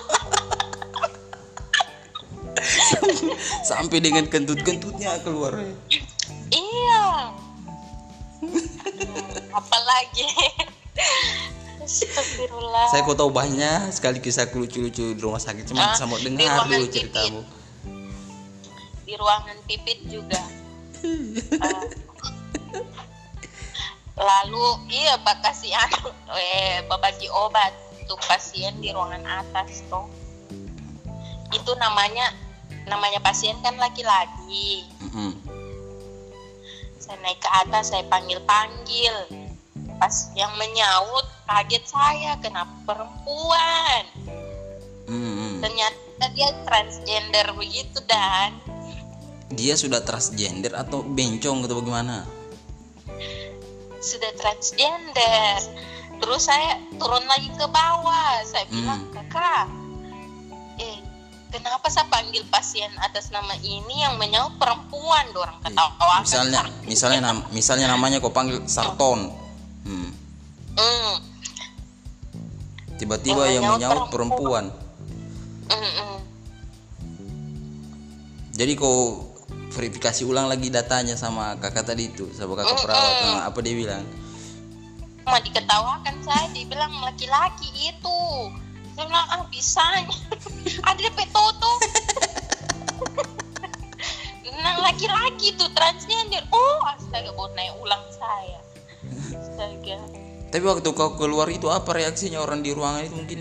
[3.70, 5.58] sampai dengan kentut-kentutnya keluar
[6.48, 7.34] Iya.
[9.52, 10.28] Apalagi.
[11.88, 12.92] Astagfirullah.
[12.92, 16.68] saya kok tahu banyak sekali kisah lucu-lucu di rumah sakit cuma Ah, mau di dengar
[16.68, 17.42] dulu ceritamu
[19.08, 20.42] Di ruangan pipit juga.
[24.18, 27.72] Lalu iya pak kasih anu eh bagi obat
[28.04, 30.12] untuk pasien di ruangan atas tuh.
[31.56, 32.36] Itu namanya
[32.88, 34.88] namanya pasien kan laki-laki.
[35.04, 35.32] Mm-mm.
[36.98, 39.16] Saya naik ke atas, saya panggil-panggil.
[39.98, 44.04] Pas yang menyaut, kaget saya, kenapa perempuan?
[45.08, 45.64] Mm-mm.
[45.64, 48.56] Ternyata dia transgender begitu dan
[49.48, 52.28] dia sudah transgender atau bencong atau bagaimana
[54.04, 55.60] sudah transgender.
[56.18, 59.14] Terus saya turun lagi ke bawah, saya bilang Hmm.
[59.14, 59.68] kakak,
[61.62, 65.26] kenapa saya panggil pasien atas nama ini yang menyaut perempuan?
[65.32, 66.22] Dorang ketawa.
[66.22, 69.32] misalnya misalnya nam, misalnya namanya kau panggil Sarton
[69.88, 70.12] Hmm.
[70.76, 71.16] Hmm.
[73.00, 74.66] tiba-tiba Yang yang menyaut menyaut perempuan
[75.68, 76.18] Mm, mm.
[78.56, 79.32] jadi kau
[79.72, 84.04] verifikasi ulang lagi datanya sama kakak tadi itu sama kakak perawat sama apa dia bilang
[85.28, 88.20] Cuma diketawakan saya, dibilang laki-laki itu.
[88.98, 90.18] Saya bilang, ah bisanya.
[90.90, 91.72] Ada DP Toto.
[94.66, 96.42] nah laki-laki tuh transgender.
[96.50, 98.58] Oh astaga, baru naik ulang saya.
[99.38, 100.02] Astaga.
[100.48, 103.40] tapi waktu kau keluar itu apa reaksinya orang di ruangan itu mungkin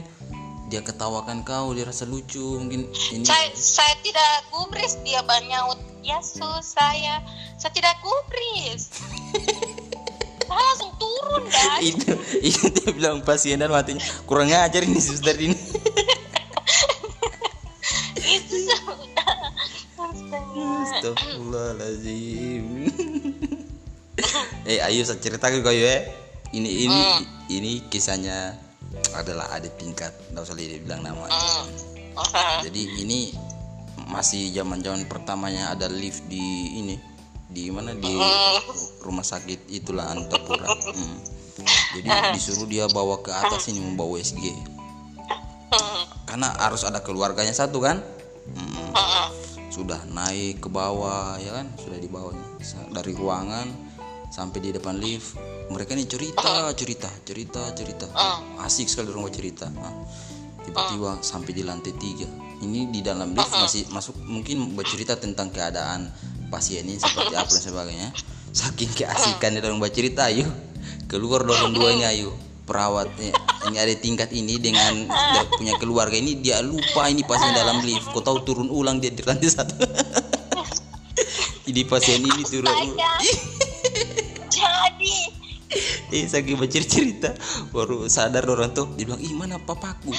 [0.67, 6.19] dia ketawakan kau dia rasa lucu mungkin ini Saya, saya tidak gubris, dia banyak ya
[6.21, 7.23] sus saya.
[7.57, 8.91] Saya tidak gubris.
[10.47, 15.37] saya langsung turun dan itu itu dia bilang pasien dan matinya kurang ngajar ini suster
[15.37, 15.59] ini.
[18.27, 19.31] Itu sudah.
[20.87, 22.65] Astagfirullahaladzim.
[24.67, 26.03] Eh ayo saya ceritakan kau ya.
[26.51, 27.01] Ini ini
[27.53, 28.57] ini kisahnya
[29.15, 31.69] adalah ada tingkat Nggak usah dia bilang nama Hmm.
[32.65, 33.37] Jadi ini
[34.09, 36.97] masih zaman zaman pertamanya ada lift di ini
[37.51, 37.95] di mana?
[37.95, 38.13] Di
[39.03, 40.67] rumah sakit itulah Antapura.
[40.71, 41.19] Hmm.
[41.97, 44.53] Jadi disuruh dia bawa ke atas ini membawa USG.
[46.29, 48.03] Karena harus ada keluarganya satu kan.
[48.53, 48.87] Hmm
[49.77, 51.69] sudah naik ke bawah ya kan?
[51.77, 52.33] Sudah di bawah
[52.97, 53.69] dari ruangan
[54.33, 55.37] sampai di depan lift.
[55.69, 58.07] Mereka ini cerita cerita cerita cerita.
[58.65, 59.93] Asik sekali orang cerita Ah,
[60.65, 62.25] tiba-tiba sampai di lantai tiga.
[62.65, 66.09] Ini di dalam lift masih masuk mungkin bercerita tentang keadaan
[66.49, 68.09] pasien ini seperti apa dan sebagainya.
[68.55, 70.49] Saking keasikan dia orang bercerita ayo.
[71.07, 72.33] Keluar dorong dua ini ayo.
[72.67, 73.31] Perawatnya
[73.71, 78.11] ini ada tingkat ini dengan dia punya keluarga ini dia lupa ini pasien dalam lift.
[78.11, 79.77] Kau tahu turun ulang dia di lantai satu.
[81.67, 82.95] Ini pasien ini turun ulang.
[84.51, 85.17] Jadi.
[86.11, 87.35] Eh saking bercerita
[87.71, 88.91] baru sadar orang tuh.
[88.99, 90.11] Dia bilang ih mana papaku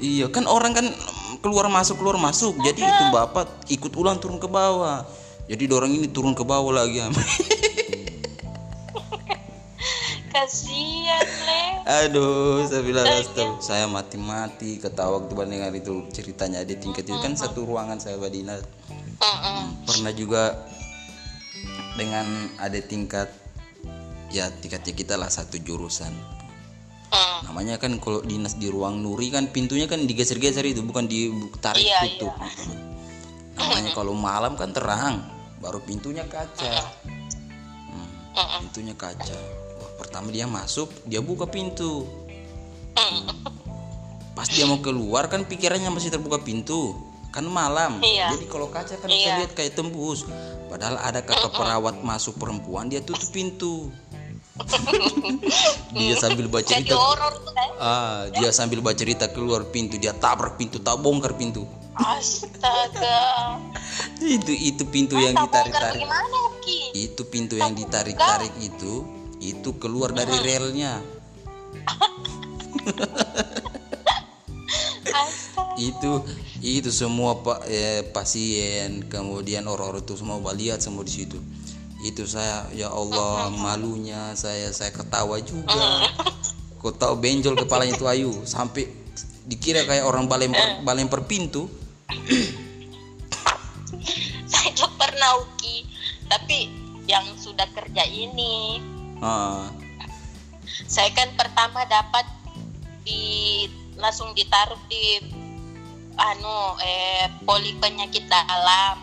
[0.00, 0.86] iya kan orang kan
[1.40, 2.56] keluar masuk keluar masuk.
[2.60, 5.04] Jadi itu bapak ikut ulang turun ke bawah.
[5.48, 7.00] Jadi dorong ini turun ke bawah lagi.
[10.30, 11.62] Kasihan le.
[12.06, 16.62] Aduh saya bilang "Astaga." saya mati-mati ketawa waktu mendengar itu ceritanya.
[16.62, 18.56] Di tingkat itu kan satu ruangan saya Badina
[19.20, 19.84] Mm-mm.
[19.84, 20.54] pernah juga
[21.98, 22.24] dengan
[22.56, 23.28] ada tingkat
[24.30, 26.14] ya tingkatnya kita lah satu jurusan
[27.44, 32.06] Namanya kan kalau dinas di ruang nuri kan pintunya kan digeser-geser itu bukan ditarik Iya,
[32.18, 32.34] tutup
[33.58, 35.20] namanya kalau malam kan terang
[35.60, 36.72] baru pintunya kaca.
[38.32, 39.36] Hmm, pintunya kaca.
[39.76, 42.06] Wah, pertama dia masuk dia buka pintu.
[42.90, 43.54] Mm.
[44.30, 46.96] pas dia mau keluar kan pikirannya masih terbuka pintu
[47.30, 48.00] kan malam.
[48.00, 48.34] Iya.
[48.34, 49.38] jadi kalau kaca kan bisa Iya.
[49.44, 50.24] lihat kayak tembus.
[50.70, 53.90] Padahal ada kakak perawat masuk perempuan dia tutup pintu
[55.96, 56.94] dia sambil baca cerita.
[56.96, 57.70] tuh kan?
[57.80, 59.96] Ah dia sambil baca cerita keluar pintu.
[59.96, 61.64] Dia tabrak pintu tak bongkar pintu.
[61.96, 63.58] Astaga.
[64.20, 66.00] Itu itu pintu yang tak bongkar ditarik-tarik.
[66.04, 66.78] gimana Ki?
[66.92, 69.04] Itu pintu yang ditarik-tarik itu
[69.40, 71.00] itu keluar dari relnya.
[75.10, 75.80] Astaga.
[75.80, 76.24] Itu
[76.60, 81.40] itu semua pak eh, pasien kemudian orang-orang itu semua lihat semua di situ
[82.00, 86.08] itu saya ya Allah malunya saya saya ketawa juga.
[86.80, 88.32] Kau tahu benjol kepalanya itu Ayu.
[88.48, 88.88] Sampai
[89.44, 91.68] dikira kayak orang balempar balempar pintu.
[94.48, 95.84] Saya juga pernah Uki.
[96.24, 96.72] Tapi
[97.04, 98.80] yang sudah kerja ini.
[99.20, 99.68] Ah.
[100.88, 102.24] Saya kan pertama dapat
[103.04, 103.68] di
[104.00, 105.20] langsung ditaruh di
[106.16, 108.96] anu eh poli penyakit dalam.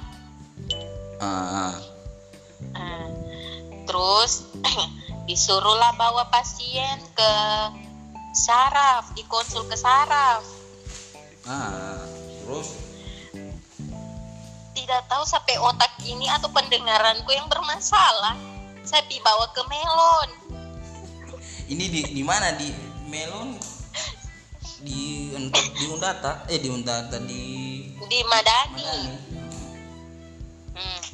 [1.21, 1.86] Ah Nah,
[3.87, 4.51] terus
[5.27, 7.31] disuruhlah bawa pasien ke
[8.35, 10.43] saraf dikonsul ke saraf.
[11.47, 11.97] Ah
[12.47, 12.79] terus?
[14.77, 18.39] Tidak tahu sampai otak ini atau pendengaranku yang bermasalah.
[18.87, 20.29] Saya dibawa ke melon.
[21.67, 22.55] Ini di di mana?
[22.55, 22.71] Di
[23.11, 23.59] melon?
[24.79, 26.47] Di di undata?
[26.47, 27.43] Eh di undata di
[27.99, 28.79] di Madani.
[28.79, 29.15] Madani.
[30.77, 31.06] Hmm.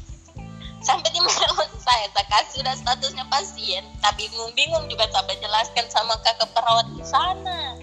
[0.84, 3.84] Sampai di melon saya, saya kasih sudah statusnya pasien.
[4.04, 7.80] Tapi bingung-bingung juga sampai jelaskan sama kakak perawat di sana.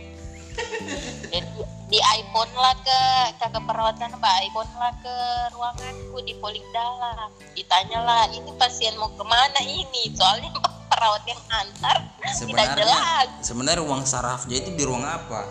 [1.32, 3.00] Jadi di iPhone lah ke
[3.40, 5.16] kakak perawat sana, mbak iPhone lah ke
[5.56, 7.32] ruanganku di polik dalam.
[7.56, 10.12] Ditanyalah, ini pasien mau ke mana ini?
[10.12, 10.52] Soalnya
[10.90, 13.26] perawat yang antar tidak sebenarnya jelas.
[13.40, 15.48] sebenarnya ruang sarafnya itu di ruang apa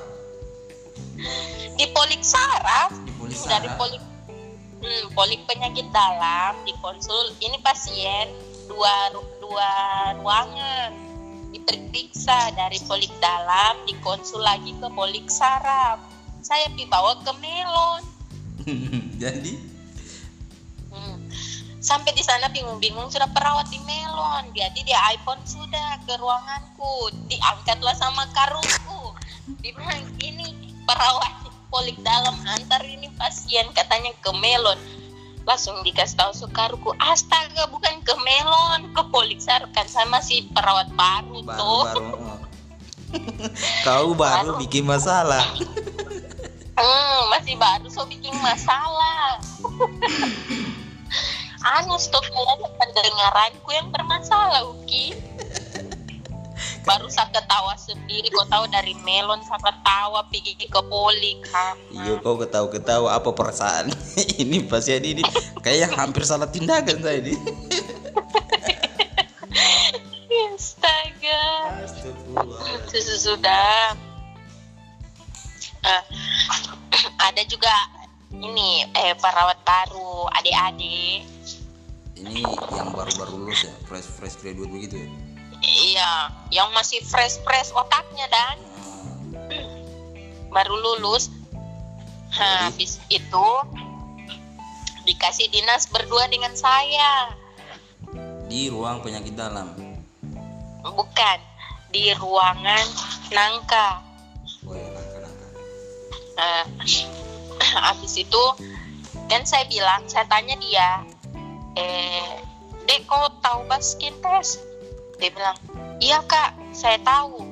[1.79, 3.11] Di polik saraf, di
[3.47, 4.03] dari saraf polik
[4.79, 8.27] hmm, polik penyakit dalam di konsul ini pasien
[8.67, 9.13] dua
[9.43, 9.71] dua
[10.19, 10.91] ruangan.
[11.49, 15.97] Diperiksa dari polik dalam dikonsul lagi ke polik saraf.
[16.45, 18.01] Saya dibawa ke melon.
[19.23, 19.53] Jadi?
[20.89, 21.21] Hmm.
[21.79, 24.51] sampai di sana bingung-bingung sudah perawat di melon.
[24.53, 27.09] Jadi di iPhone sudah ke ruanganku.
[27.31, 29.17] Diangkatlah sama karungku
[29.57, 30.53] dibilang ini
[30.85, 34.77] perawat polik dalam antar ini pasien katanya ke melon.
[35.47, 40.89] Langsung dikasih tahu sukaruku astaga bukan ke melon ke polik saraf kan sama si perawat
[40.93, 41.83] baru, baru tuh.
[41.85, 42.05] baru
[43.85, 45.41] kau baru bikin masalah.
[46.77, 49.41] Hmm, masih baru so bikin masalah.
[51.59, 55.11] anu stop aja pendengaranku yang bermasalah Uki.
[56.89, 61.77] Baru saya ketawa sendiri, kau tahu dari melon saya ketawa pergi ke poli kan.
[61.93, 63.93] iya kau ketawa ketawa apa perasaan
[64.41, 65.21] ini pasien ini
[65.61, 67.37] kayak hampir salah tindakan saya ini
[70.59, 71.45] Astaga.
[72.91, 73.95] Susu sudah.
[75.79, 76.03] Eh,
[77.29, 77.71] ada juga
[78.35, 81.23] ini eh perawat baru adik-adik
[82.19, 82.43] ini
[82.75, 85.09] yang baru-baru lulus ya fresh fresh graduate begitu ya
[85.59, 86.11] Iya,
[86.55, 88.55] yang masih fresh-fresh otaknya dan
[90.49, 91.29] baru lulus.
[92.29, 93.47] Nah, habis itu
[95.03, 97.33] dikasih dinas berdua dengan saya.
[98.49, 99.77] di ruang penyakit dalam
[100.81, 101.39] Bukan
[101.93, 102.81] di ruangan
[103.29, 104.01] nangka.
[104.65, 105.47] oh ya nangka nangka
[106.33, 106.61] Nah,
[107.93, 108.43] habis itu
[109.29, 111.05] kan saya bilang saya tanya dia
[111.77, 112.41] eh
[112.89, 114.65] dek kau tahu bas skin test
[115.19, 115.57] dia bilang
[115.99, 117.43] iya kak saya tahu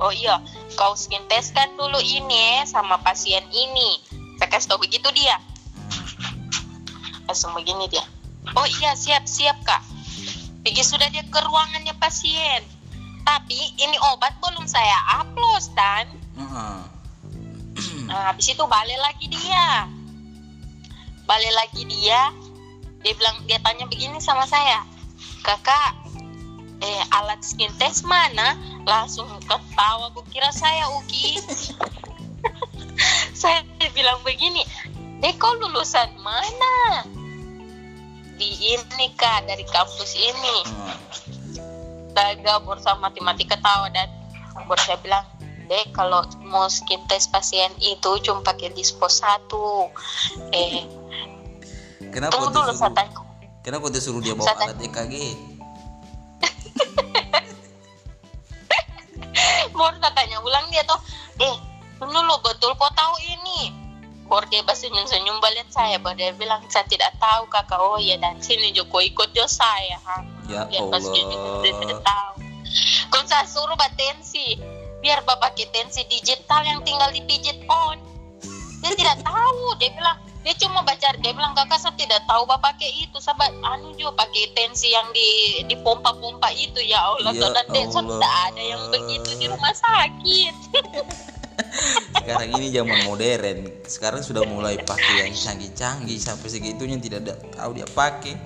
[0.00, 0.40] oh iya
[0.74, 4.00] kau skin test kan dulu ini ya sama pasien ini
[4.40, 5.36] saya kasih tahu begitu dia
[7.28, 8.04] langsung begini dia
[8.56, 9.84] oh iya siap siap kak
[10.64, 12.64] pergi sudah dia ke ruangannya pasien
[13.26, 16.06] tapi ini obat belum saya upload dan.
[18.06, 19.90] Nah, habis itu balik lagi dia.
[21.26, 22.30] Balik lagi dia.
[23.02, 24.86] Dia bilang dia tanya begini sama saya.
[25.42, 26.05] Kakak,
[26.80, 28.56] eh alat skin test mana?
[28.84, 30.12] Langsung ketawa.
[30.12, 31.40] Aku kira saya Uki.
[33.40, 34.64] saya bilang begini.
[35.20, 37.04] Dek kau lulusan mana?
[38.36, 40.56] Di ini kak dari kampus ini.
[40.68, 40.98] Heeh.
[42.12, 44.08] Daga bersama matematika ketawa dan
[44.64, 45.24] baru saya bilang
[45.66, 49.90] dek kalau mau skin test pasien itu cuma pakai dispos satu
[50.54, 50.86] eh
[52.14, 53.20] Kenapa tunggu dulu saya tanya
[53.66, 55.14] kenapa tuh suruh dia bawa Saya alat EKG?
[59.76, 60.98] Baru saya tanya ulang dia tuh
[61.40, 61.56] eh
[62.00, 63.72] dulu betul kau tahu ini.
[64.26, 67.78] Baru dia bahasa senyum senyum balik saya baru dia bilang saya tidak tahu kakak.
[67.78, 69.96] Oh ya dan sini Joko ikut jo saya.
[70.02, 70.16] Ha.
[70.50, 72.02] Ya Dia pas dia tidak Allah.
[72.02, 72.32] tahu.
[73.14, 74.58] Kalau saya suruh batensi
[74.98, 78.02] biar bapak pakai tensi digital yang tinggal dipijit on.
[78.82, 80.18] Dia tidak tahu dia bilang.
[80.42, 83.16] Dia cuma baca dia bilang kakak saya tidak tahu bapak pakai itu.
[83.20, 86.80] Sahabat anu juga pakai tensi yang di di pompa pompa itu.
[86.84, 90.54] Ya Allah Ya dan so, tidak ada yang begitu di rumah sakit.
[92.20, 93.58] Sekarang ini zaman modern.
[93.86, 96.18] Sekarang sudah mulai pakai yang canggih-canggih.
[96.20, 98.36] Sampai segitunya tidak ada tahu dia pakai.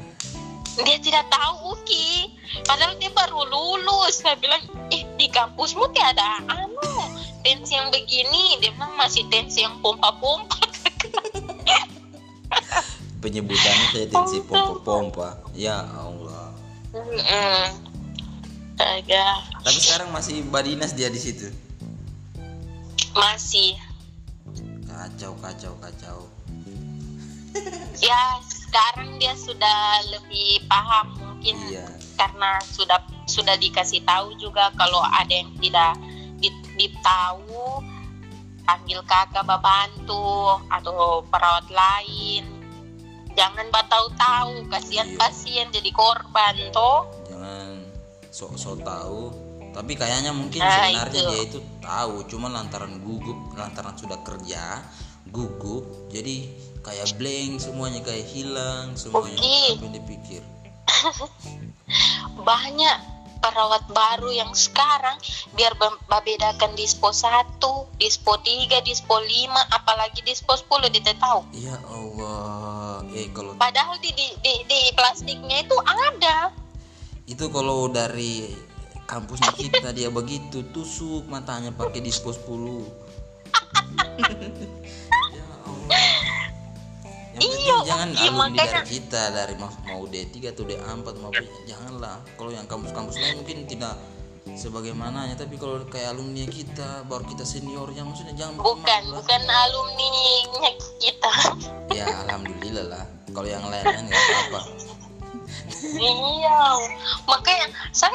[0.80, 2.30] dia tidak tahu Uki.
[2.64, 4.22] Padahal dia baru lulus.
[4.22, 4.62] Saya bilang
[4.94, 6.94] eh di kampusmu tiada anu
[7.42, 8.62] tensi yang begini.
[8.62, 10.56] Dia bilang masih tensi yang pompa pompa
[13.20, 15.36] Penyebutannya saya tensi pompa-pompa.
[15.52, 16.50] Ya Allah.
[18.74, 19.26] Astaga.
[19.60, 21.48] Tapi sekarang masih Badinas dia di situ.
[23.10, 23.74] masih
[24.86, 26.18] Kacau, kacau, kacau.
[27.98, 31.88] ya sekarang dia sudah lebih paham mungkin Iya.
[32.14, 35.98] karena sudah sudah dikasih tahu juga kalau ada yang tidak
[36.38, 37.82] di- ditahu
[38.70, 42.46] panggil kakak bantu atau perawat lain
[43.34, 45.18] jangan batau tahu kasihan Iya.
[45.18, 47.82] pasien jadi korban toh Jangan
[48.30, 49.22] sok-sok tahu.
[49.70, 51.30] Tapi kayaknya mungkin Nah, sebenarnya itu.
[51.30, 54.82] dia itu tahu, cuma lantaran gugup, lantaran sudah kerja,
[55.30, 56.46] gugup, jadi
[56.82, 60.42] kayak blank semuanya kayak hilang semuanya apa yang dipikir.
[62.50, 62.96] banyak
[63.40, 65.16] perawat baru yang sekarang
[65.56, 65.72] biar
[66.08, 67.58] membedakan dispo 1,
[67.98, 71.40] dispo 3, dispo 5, apalagi dispo 10 dia tahu.
[71.56, 76.52] Ya Allah, eh kalau Padahal di, di, di, di plastiknya itu ada.
[77.30, 78.50] itu kalau dari
[79.06, 82.42] kampusnya kita dia begitu tusuk matanya pakai dispo 10
[87.40, 91.32] Iya, jangan iya, alumni makanya- dari kita dari mau, mau D3 atau D4 mau
[91.64, 92.16] janganlah.
[92.36, 93.96] Kalau yang kampus-kampus lain mungkin tidak
[94.50, 99.20] sebagaimananya tapi kalau kayak alumni kita baru kita seniornya maksudnya jangan Bukan, lah.
[99.20, 100.08] bukan alumni
[100.98, 101.32] kita.
[101.92, 103.04] ya alhamdulillah lah.
[103.30, 104.60] Kalau yang lain-lain nggak apa-apa.
[105.80, 106.60] Iya,
[107.24, 108.14] makanya saya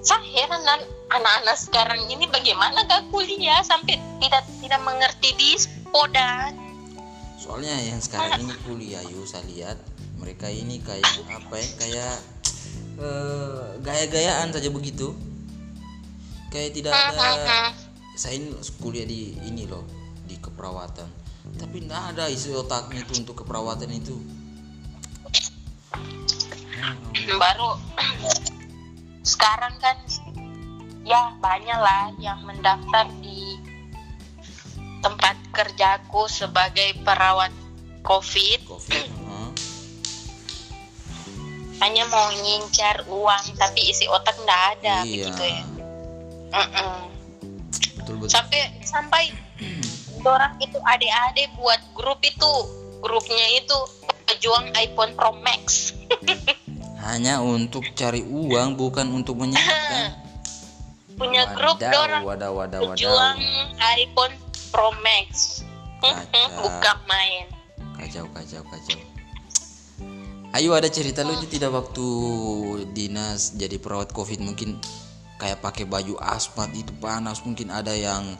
[0.00, 6.54] saya heran dan anak-anak sekarang ini bagaimana gak kuliah sampai tidak tidak mengerti dispo dan
[7.50, 9.74] soalnya yang sekarang ini kuliah yuk saya lihat.
[10.22, 12.14] Mereka ini kayak apa ya kayak
[13.02, 15.18] eh, gaya-gayaan saja begitu.
[16.54, 17.74] Kayak tidak ada
[18.14, 19.82] saya ini kuliah di ini loh
[20.30, 21.10] di keperawatan.
[21.58, 24.14] Tapi tidak ada isi otaknya itu untuk keperawatan itu.
[27.34, 27.82] Baru
[29.26, 29.98] sekarang kan
[31.02, 33.58] ya banyak lah yang mendaftar di
[35.02, 37.52] tempat kerjaku sebagai perawat
[38.00, 38.60] COVID.
[38.64, 39.52] Covid Hah?
[41.80, 45.32] hanya mau ngincar uang tapi isi otak nggak ada iya.
[45.32, 45.64] begitu ya.
[47.96, 48.28] Betul betul.
[48.28, 49.24] Sampai sampai
[50.20, 52.52] orang itu adik-adik buat grup itu.
[53.00, 53.78] Grupnya itu
[54.28, 55.96] pejuang iPhone Pro Max.
[57.08, 60.20] Hanya untuk cari uang bukan untuk menyenangkan
[61.20, 64.34] punya grup Wadaw, dorang wadaw wadaw pejuang wadaw iPhone
[64.70, 65.60] Pro Max.
[66.00, 66.64] Kacau.
[66.64, 67.46] bukan main.
[68.00, 69.00] Kacau kacau kacau.
[70.50, 72.06] Ayo ada cerita lucu tidak waktu
[72.90, 74.82] dinas jadi perawat covid mungkin
[75.40, 78.36] kayak pakai baju asmat itu panas mungkin ada yang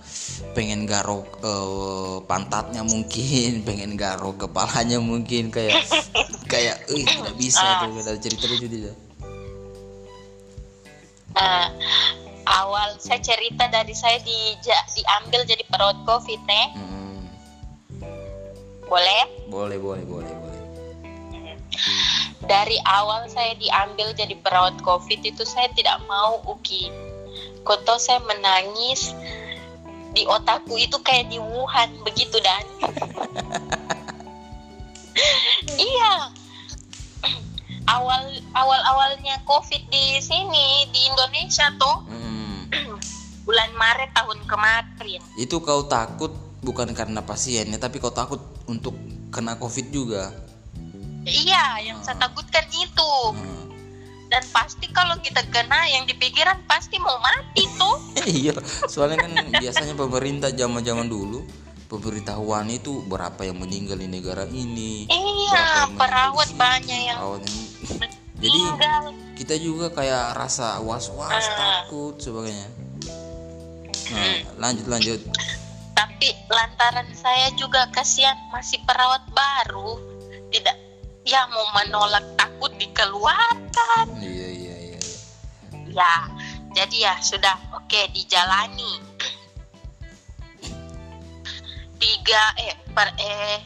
[0.52, 5.80] pengen garuk eh, pantatnya mungkin pengen garuk kepalanya mungkin kayak
[6.52, 8.96] kayak eh tidak bisa tuh ada cerita lucu tidak.
[11.30, 11.68] Eh,
[12.50, 12.98] awal.
[12.98, 14.58] Saya cerita dari saya di
[14.96, 17.18] diambil jadi perawat covid nih Mm,
[18.90, 19.22] boleh?
[19.46, 20.50] Boleh boleh boleh boleh.
[22.44, 26.90] Dari awal saya diambil jadi perawat covid itu saya tidak mau uki.
[27.62, 29.14] Koto saya menangis
[30.10, 32.64] di otakku itu kayak di Wuhan begitu dan.
[35.76, 36.32] Iya.
[37.88, 38.22] Awal
[38.56, 42.04] awal awalnya covid di sini di Indonesia tuh.
[42.08, 42.29] Mm.
[43.46, 45.20] Bulan Maret tahun kemarin.
[45.34, 48.94] Itu kau takut bukan karena pasiennya tapi kau takut untuk
[49.32, 50.30] kena covid juga?
[51.24, 53.12] Iya yang saya takutkan itu.
[53.36, 53.58] Mm.
[54.30, 57.98] dan pasti kalau kita kena yang di pikiran pasti mau mati tuh.
[58.30, 58.54] Iya.
[58.86, 61.42] Soalnya kan biasanya pemerintah zaman zaman dulu
[61.90, 68.60] pemberitahuan itu berapa yang meninggal di negara ini iya perawat banyak yang yang- jadi
[69.36, 71.84] kita juga kayak rasa was was Ah.
[71.84, 72.68] takut sebagainya.
[74.10, 75.20] Nah, lanjut lanjut.
[75.94, 80.00] Tapi lantaran saya juga kasihan masih perawat baru
[80.50, 80.76] tidak
[81.22, 85.00] ya mau menolak takut dikeluarkan iya iya iya iya.
[85.94, 86.14] ya
[86.74, 88.98] jadi ya sudah oke dijalani.
[92.00, 93.60] Tiga eh per eh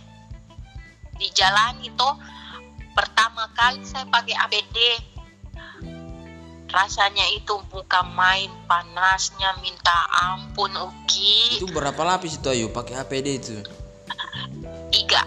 [1.15, 2.19] dijalani toh
[2.95, 4.79] pertama kali saya pakai APD
[6.75, 9.95] rasanya itu bukan main panasnya minta
[10.27, 11.63] ampun Uki.
[11.63, 13.57] Itu berapa lapis itu ayo pakai APD itu?
[14.91, 15.23] Tiga.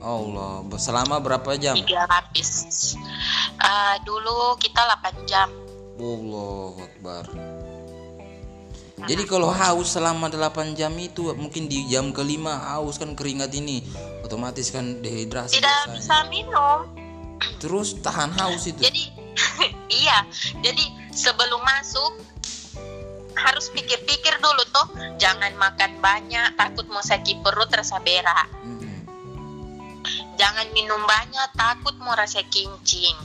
[0.00, 1.76] Allah selama berapa jam?
[1.76, 2.96] Tiga lapis.
[3.60, 5.52] Eh, dulu kita 8 jam.
[6.00, 7.24] Allah Akbar
[8.94, 13.82] jadi kalau haus selama 8 jam itu mungkin di jam kelima haus kan keringat ini
[14.22, 15.98] otomatis kan dehidrasi tidak biasanya.
[15.98, 16.78] bisa minum.
[17.58, 18.78] Terus tahan haus itu.
[18.78, 19.10] Jadi
[20.06, 20.22] iya.
[20.62, 22.22] Jadi sebelum masuk
[23.34, 24.86] harus pikir-pikir dulu tuh.
[25.18, 28.48] Jangan makan banyak takut mau sakit perut rasa berak.
[28.62, 29.02] Mm-mm.
[30.38, 33.18] jangan minum banyak takut mau rasa kincing.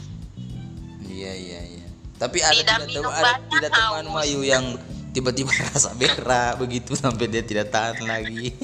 [1.06, 1.88] Iya iya iya.
[2.18, 4.06] Tapi ada Tidak tidak, minum ada tidak teman.
[4.12, 4.66] Mayu yang
[5.12, 8.54] tiba-tiba rasa berak begitu sampai dia tidak tahan lagi.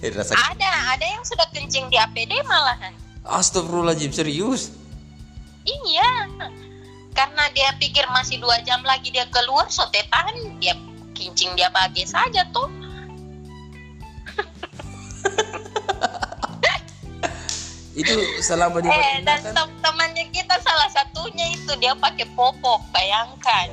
[0.00, 2.96] Rasa ada ada yang sudah kencing di APD malahan.
[3.20, 4.72] Astagfirullahaladzim serius?
[5.60, 6.24] Iya.
[7.12, 10.72] Karena dia pikir masih dua jam lagi dia keluar sotetan dia
[11.12, 12.64] kincing dia bagi saja tuh.
[17.92, 23.68] Itu selama dia Eh, dan tem- temannya kita salah satunya itu dia pakai popok, bayangkan.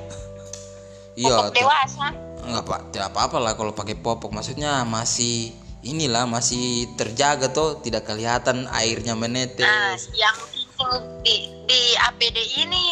[1.17, 2.13] Iya dewasa.
[2.45, 2.79] nggak pak.
[2.93, 4.31] Tidak apa-apa lah kalau pakai popok.
[4.31, 5.51] Maksudnya masih
[5.81, 10.93] inilah masih terjaga tuh tidak kelihatan airnya Nah, menetes yang kencing
[11.25, 12.87] di di APD ini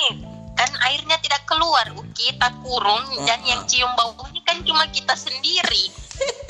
[0.56, 1.84] kan airnya tidak keluar,
[2.16, 5.92] kita kurung dan yang cium baunya kan cuma kita sendiri.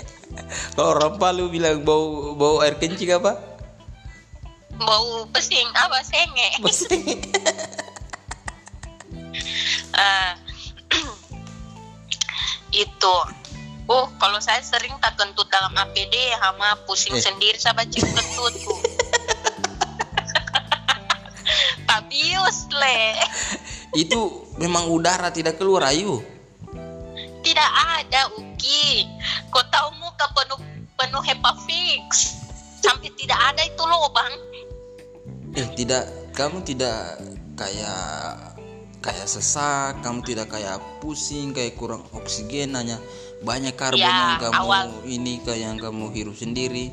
[0.78, 3.42] kalau orang Palu bilang bau bau air kencing apa?
[4.78, 5.98] Bau pesing apa?
[6.06, 6.50] Senge.
[9.96, 10.36] Ah,
[12.76, 13.16] itu.
[13.86, 17.22] Oh, kalau saya sering tak kentut dalam APD sama pusing Eh.
[17.22, 18.76] sendiri sama cium kentutku.
[21.88, 23.00] Tabius le.
[23.96, 24.20] itu
[24.58, 26.20] memang udara tidak keluar ayu
[27.40, 29.06] Tidak ada Uki.
[29.48, 30.60] Kau tahu muka penuh
[30.98, 32.34] penuh hepa fix.
[32.82, 34.34] Sampai tidak ada itu lubang.
[35.54, 36.04] eh tidak
[36.34, 37.22] kamu tidak
[37.54, 38.34] kayak
[39.06, 42.98] kayak sesak kamu tidak kayak pusing kayak kurang oksigen hanya
[43.40, 44.90] banyak karbon Ya, yang kamu awal.
[45.06, 46.90] ini kayak yang kamu hirup sendiri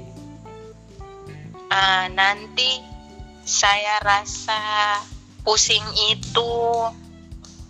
[1.66, 2.84] Ah, nanti
[3.42, 4.60] saya rasa
[5.40, 6.52] pusing itu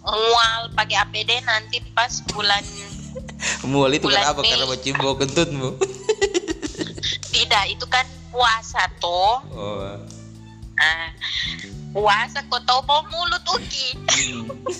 [0.02, 2.66] mual pakai APD nanti pas bulan
[3.70, 4.50] mual itu Bulan kenapa Mei.
[4.50, 5.70] karena mencium bau kentutmu
[7.30, 9.94] tidak itu kan puasa tuh oh.
[10.74, 11.14] Ah,
[11.92, 13.94] puasa bau mulut Uki.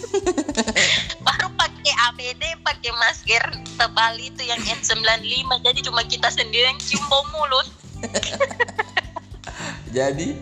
[1.26, 3.44] Baru pakai APD pakai masker
[3.76, 7.68] tebal itu yang N95 jadi cuma kita sendiri yang cium bau mulut.
[9.96, 10.34] Jadi?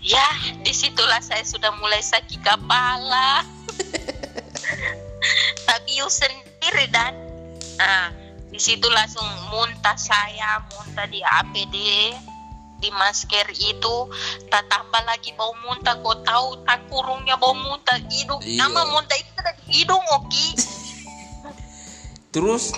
[0.00, 0.28] Ya
[0.62, 3.42] di situlah saya sudah mulai sakit kepala.
[5.66, 7.12] Tabius sendiri dan.
[7.82, 11.76] Ah di situ langsung muntah saya muntah di APD
[12.78, 13.96] di masker itu
[14.50, 15.98] tak tambah lagi bau muntah.
[15.98, 18.38] Kau tahu tak kurungnya bau muntah hidung.
[18.42, 18.66] Iya.
[18.66, 20.46] nama muntah itu dari hidung oki
[22.32, 22.70] terus?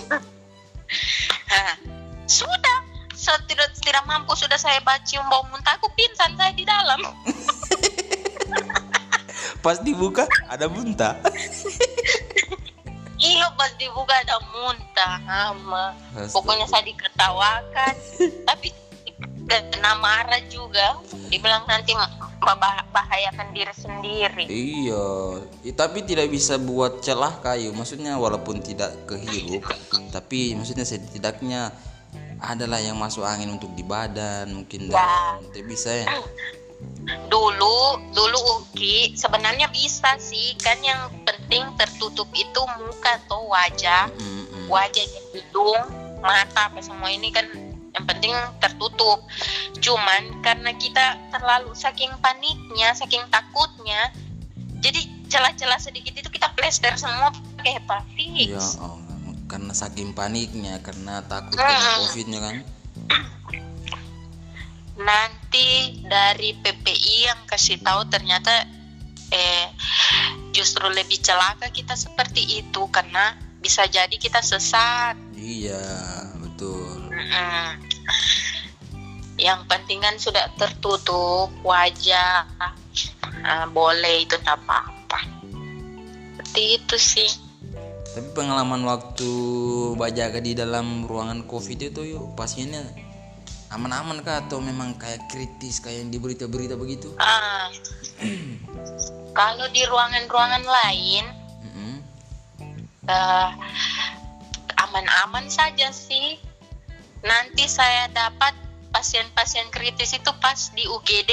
[2.25, 2.79] Sudah.
[3.21, 5.77] Saya tidak tidak mampu sudah saya bacium bau muntah.
[5.77, 6.97] Aku pingsan saya di dalam.
[9.61, 11.21] Pas dibuka ada muntah.
[13.21, 15.21] Iya pas dibuka ada muntah.
[15.53, 15.93] Ama.
[16.33, 17.93] Pokoknya saya diketawakan.
[18.49, 18.73] Tapi
[19.67, 20.95] kena marah juga
[21.27, 21.91] dibilang nanti
[22.37, 25.05] membah- bahayakan diri sendiri Iya,
[25.61, 27.71] I- tapi tidak bisa buat celah kayu.
[27.71, 29.63] Maksudnya walaupun tidak kehirup,
[30.09, 31.71] tapi maksudnya setidaknya
[32.37, 34.97] adalah yang masuk angin untuk di badan mungkin Ya.
[34.97, 36.07] dan tidak bisa ya.
[37.27, 37.77] dulu
[38.09, 44.65] dulu Uki sebenarnya bisa sih kan yang penting tertutup itu muka atau wajah Mm, mm.
[44.65, 45.77] wajah hidung
[46.19, 47.45] mata apa semua ini kan
[47.91, 49.19] yang penting tertutup
[49.79, 54.11] cuman karena kita terlalu saking paniknya saking takutnya
[54.79, 58.97] jadi celah-celah sedikit itu kita plester semua pakai Ya hepatitis Allah,
[59.45, 61.97] karena saking paniknya, karena takut kena Mm.
[62.01, 62.55] covidnya kan.
[65.01, 65.69] nanti
[66.05, 68.67] dari PPI yang kasih tahu ternyata
[69.31, 69.67] eh
[70.51, 75.79] justru lebih celaka kita seperti itu karena bisa jadi kita sesat Iya.
[77.31, 77.69] Mm-mm.
[79.39, 82.45] yang penting kan sudah tertutup wajah
[83.41, 85.17] Ah, boleh itu tak apa-apa
[86.37, 87.31] seperti itu sih
[88.11, 89.31] Tapi pengalaman waktu
[89.95, 92.83] bajaga di dalam ruangan covid itu yuk pasiennya
[93.71, 97.15] aman-aman kah atau memang kayak kritis kayak yang di berita-berita begitu?
[97.17, 97.71] Ah,
[99.39, 101.25] kalau di ruangan-ruangan lain
[101.63, 101.95] Mm-mm.
[103.07, 103.49] eh,
[104.75, 106.35] aman-aman saja sih.
[107.21, 108.57] Nanti saya dapat
[108.91, 111.31] pasien-pasien kritis itu pas di UGD,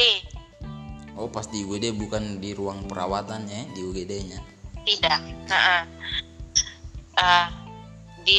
[1.18, 4.39] Oh pas di UGD bukan di ruang perawatannya, ya, di UGD-nya.
[4.86, 5.20] tidak.
[5.51, 5.84] Nah,
[7.18, 7.49] eh,
[8.22, 8.39] di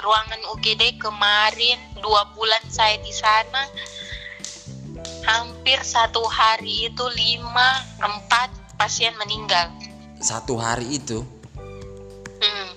[0.00, 3.66] ruangan UGD kemarin dua bulan saya di sana,
[5.26, 9.66] hampir satu hari itu lima empat pasien meninggal.
[10.22, 11.26] Satu hari itu.
[12.40, 12.70] Hmm.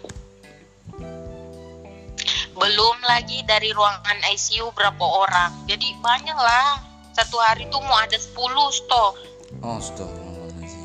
[2.54, 5.66] Belum lagi dari ruangan ICU berapa orang.
[5.66, 6.80] Jadi banyak lah.
[7.14, 8.34] Satu hari tuh mau ada 10
[8.72, 9.14] stok.
[9.60, 10.82] Oh, astagfirullahaladzim.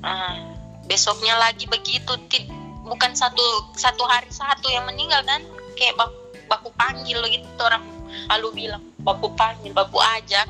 [0.00, 0.38] Ah,
[0.84, 2.14] besoknya lagi begitu.
[2.26, 2.50] Ti-
[2.82, 3.40] Bukan satu
[3.72, 5.38] satu hari satu yang meninggal kan.
[5.74, 6.14] Kayak baku,
[6.46, 7.82] baku panggil gitu orang
[8.28, 10.44] lalu bilang baku panggil, baku ajak.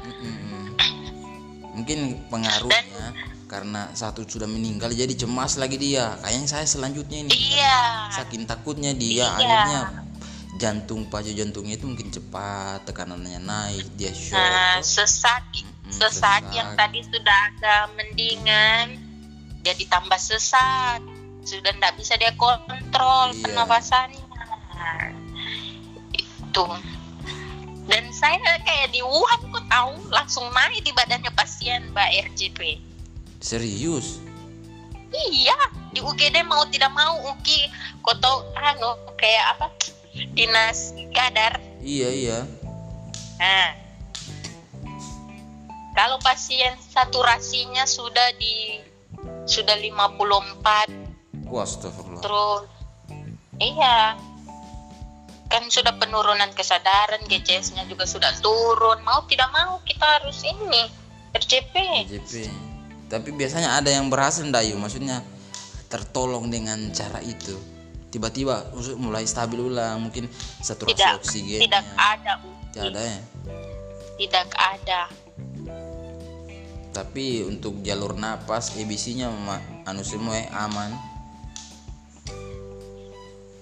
[1.73, 3.15] Mungkin pengaruhnya
[3.47, 6.17] karena satu sudah meninggal jadi cemas lagi dia.
[6.21, 7.31] Kayaknya saya selanjutnya ini.
[7.33, 8.09] Iya.
[8.13, 9.37] Saking takutnya dia Iya.
[9.37, 9.81] akhirnya
[10.63, 14.39] jantung pacu jantungnya itu mungkin cepat, tekanannya naik, dia shock.
[14.39, 16.55] Nah, sesak Mm-mm, sesak sesak.
[16.55, 19.03] yang tadi sudah agak mendingan
[19.63, 21.03] jadi tambah sesat
[21.43, 23.43] sudah tidak bisa dia kontrol Iya.
[23.43, 24.23] pernapasannya
[26.15, 26.67] itu
[27.83, 32.61] dan saya kayak di Wuhan kok tahu langsung naik di badannya pasien Mbak RJP
[33.39, 34.23] Serius?
[35.13, 35.59] iya
[35.91, 37.67] di UGD mau tidak mau Uki
[38.01, 39.67] kok tahu anu kayak apa
[40.13, 42.39] dinas kadar Iya iya.
[43.43, 43.75] Nah,
[45.99, 48.79] kalau pasien saturasinya sudah di
[49.51, 52.23] sudah 54 Wah, astagfirullah.
[52.23, 52.63] terus
[53.59, 54.15] iya
[55.51, 60.87] kan sudah penurunan kesadaran GCS-nya juga sudah turun mau tidak mau kita harus ini
[61.35, 61.75] RCP
[62.09, 62.33] JP.
[63.13, 65.21] Tapi biasanya ada yang berhasil Dayu, maksudnya
[65.93, 67.57] tertolong dengan cara itu.
[68.13, 70.29] Tiba-tiba mulai stabil ulang, mungkin
[70.61, 71.61] saturasi tidak oksigennya.
[71.65, 72.33] tidak ada
[72.69, 73.19] Tidak ada ya.
[74.15, 75.01] tidak ada
[76.93, 80.93] Tapi untuk jalur napas ABC-nya ma- anu semua ya, aman.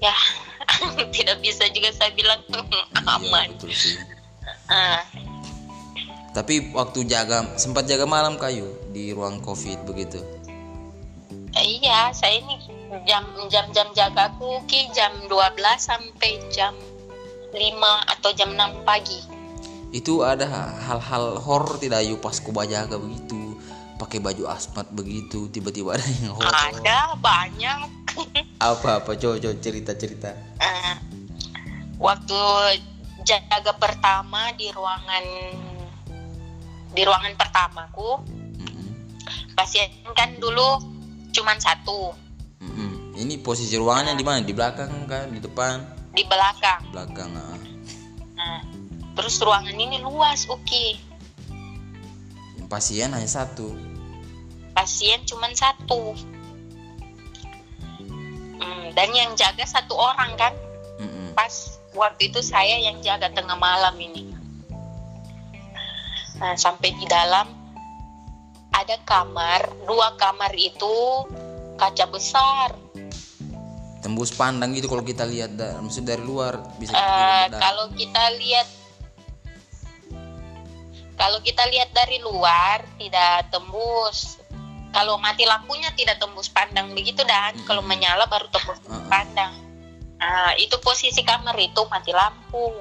[0.00, 0.16] ya
[1.14, 2.42] tidak bisa juga saya bilang
[3.06, 3.94] aman Iya, betul sih.
[4.66, 5.06] Ah,
[6.30, 10.18] Tapi waktu jaga sempat jaga malam kayu di ruang Covid begitu.
[11.58, 12.54] Iya saya ini
[13.06, 16.74] jam jam jam jagaku ki jam 12 sampai jam
[17.50, 17.58] 5
[18.14, 19.20] atau jam 6 pagi
[19.90, 20.46] Itu ada
[20.86, 23.58] hal-hal horor tidak Ayu pas ku jaga begitu,
[23.98, 26.46] pakai baju asmat begitu, tiba-tiba ada yang horor.
[26.54, 27.90] ada banyak
[28.62, 30.30] Apa-apa coba coba cerita-cerita.
[30.62, 30.94] Eh,
[31.98, 32.38] waktu
[33.26, 35.24] jaga pertama di ruangan
[36.90, 38.18] di ruangan pertamaku
[38.58, 38.88] Mm-mm.
[39.54, 40.80] pasien kan dulu
[41.30, 42.14] cuman satu
[42.60, 43.16] Mm-mm.
[43.20, 44.40] Ini posisi ruangannya di mana?
[44.40, 45.28] Di belakang kan?
[45.32, 45.76] Di depan?
[46.10, 47.30] di belakang Belakang.
[47.38, 47.56] ah.
[48.34, 48.60] Nah,
[49.14, 50.98] terus ruangan ini luas Uki
[52.70, 53.74] pasien hanya satu
[54.72, 56.14] pasien cuma satu
[58.60, 60.54] Hmm, dan yang jaga satu orang kan
[61.02, 61.34] Mm-mm.
[61.34, 64.30] pas waktu itu saya yang jaga tengah malam ini
[66.38, 67.50] nah sampai di dalam
[68.70, 71.26] ada kamar dua kamar itu
[71.76, 72.76] kaca besar.
[74.00, 78.68] Tembus pandang gitu kalau kita lihat da- maksud dari luar bisa da- kalau kita lihat
[81.14, 84.40] kalau kita lihat dari luar tidak tembus.
[84.90, 87.62] Kalau mati lampunya tidak tembus pandang begitu dan Mm-mm.
[87.62, 89.06] kalau menyala baru tembus Ah, ah.
[89.06, 89.52] pandang.
[90.18, 92.74] Nah, itu posisi kamar itu mati lampu.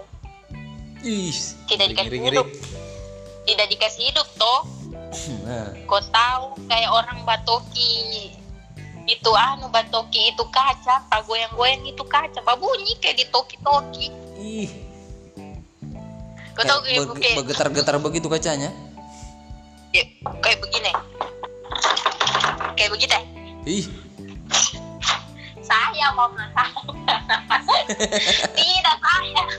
[0.99, 1.31] Ih
[1.69, 2.47] tidak dikasih hidup.
[3.45, 4.61] tidak dikasih hidup toh
[5.09, 8.29] Nah, kau tahu kayak orang batoki.
[9.09, 14.69] Itu anu batoki itu kaca pak goyang-goyang itu kaca pak bunyi kayak ditoki-toki ih.
[16.53, 18.69] Kau tahu kayak, Kayak kayak, bergetar-getar begitu kacanya?
[19.89, 20.07] Kayak,
[20.45, 20.91] kayak begini.
[22.77, 23.17] Kayak begitu.
[23.65, 23.85] Ih.
[25.65, 26.29] Saya mau
[28.57, 29.43] tidak saya.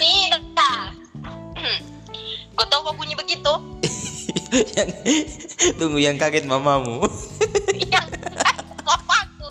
[0.00, 0.40] Tidak
[2.60, 3.52] kau tahu kok bunyi begitu?
[4.76, 4.88] Yang
[5.80, 7.08] tunggu yang kaget mamamu.
[7.92, 8.08] Yang
[8.84, 9.48] bapakku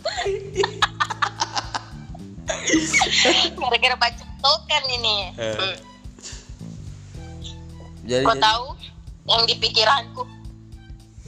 [3.57, 5.17] gara-gara baca token ini.
[5.33, 5.75] Hmm.
[8.05, 8.65] jadi kau tahu
[9.29, 10.25] yang di pikiranku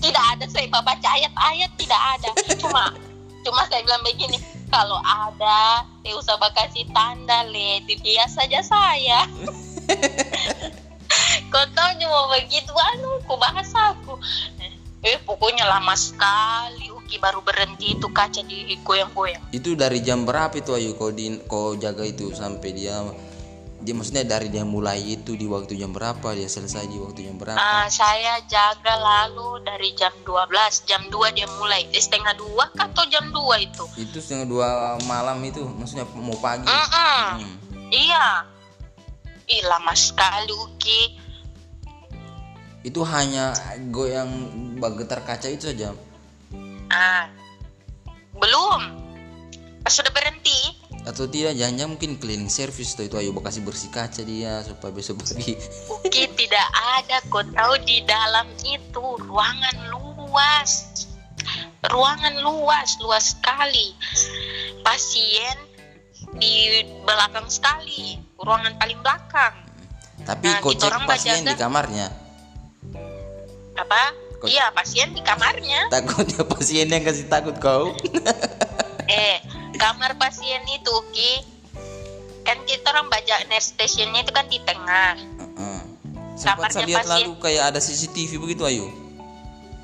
[0.02, 2.30] tidak ada saya baca ayat-ayat tidak ada.
[2.62, 2.94] Cuma
[3.42, 4.38] cuma saya bilang begini
[4.70, 9.26] kalau ada saya usah kasih tanda le dia saja saya
[11.52, 14.16] tahu cuma begitu anu ku bahasa aku.
[15.02, 19.42] Eh pokoknya lama sekali Uki baru berhenti itu kaca di goyang-goyang.
[19.50, 22.30] Itu dari jam berapa itu ayu kau di kau jaga itu?
[22.38, 23.02] Sampai dia
[23.82, 26.38] dia maksudnya dari dia mulai itu di waktu jam berapa?
[26.38, 27.58] Dia selesai di waktu jam berapa?
[27.58, 31.90] Ah, saya jaga lalu dari jam 12 jam 2 dia mulai.
[31.90, 33.84] Eh, setengah dua atau jam 2 itu?
[33.98, 34.68] Itu setengah dua
[35.10, 36.70] malam itu maksudnya mau pagi?
[36.70, 37.26] Mm-mm.
[37.42, 37.56] Hmm.
[37.90, 38.46] iya.
[39.50, 41.31] Ih, lama sekali Uki
[42.82, 43.54] itu hanya
[43.94, 44.30] goyang
[44.82, 45.94] bergetar kaca itu saja.
[46.90, 47.30] Ah
[48.34, 48.82] belum.
[49.82, 50.78] Pas sudah berhenti.
[51.02, 55.26] Atau tidak jangan mungkin cleaning service tuh itu ayo bekasi bersih kaca dia supaya besok
[55.26, 55.58] pagi.
[55.90, 56.68] Uki tidak
[57.02, 61.06] ada kau tahu di dalam itu ruangan luas.
[61.90, 63.98] Ruangan luas luas sekali.
[64.86, 65.58] Pasien
[66.38, 69.54] di belakang sekali ruangan paling belakang.
[70.22, 71.50] Tapi Nah, kau cek pasien bajaga.
[71.50, 72.08] di kamarnya
[73.82, 74.04] apa?
[74.42, 75.90] Iya pasien di kamarnya.
[75.90, 77.94] Takutnya pasien yang kasih takut kau.
[79.12, 79.38] Eh
[79.76, 81.34] kamar pasien itu Ki.
[82.42, 85.14] Kan kita orang baca nurse stationnya itu kan di tengah.
[85.14, 85.80] Heeh.
[86.34, 87.14] sempat saya Kamarnya lihat pasien.
[87.22, 88.88] lalu kayak ada CCTV begitu ayo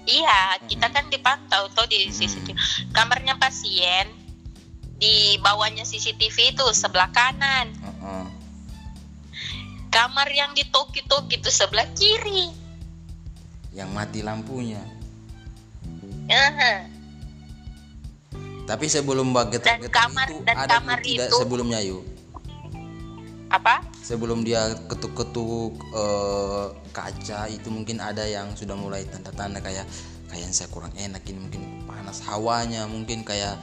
[0.07, 2.15] iya kita kan dipantau tuh di Hmm.
[2.15, 2.57] CCTV
[2.89, 4.09] kamarnya pasien
[4.95, 7.69] di bawahnya CCTV itu sebelah kanan.
[7.75, 8.23] Heeh.
[9.89, 12.49] kamar yang di toki-toki itu sebelah kiri
[13.77, 14.81] yang mati lampunya.
[16.27, 16.83] Aha.
[18.67, 22.03] tapi sebelum Dan getar kamar- itu dan ada kamar tidak itu- sebelumnya yuk
[23.47, 23.79] apa?
[24.03, 24.59] Sebelum dia
[24.91, 29.87] ketuk-ketuk eh, kaca itu mungkin ada yang sudah mulai tanda-tanda kayak
[30.27, 33.55] kayak saya kurang enak ini mungkin panas hawanya mungkin kayak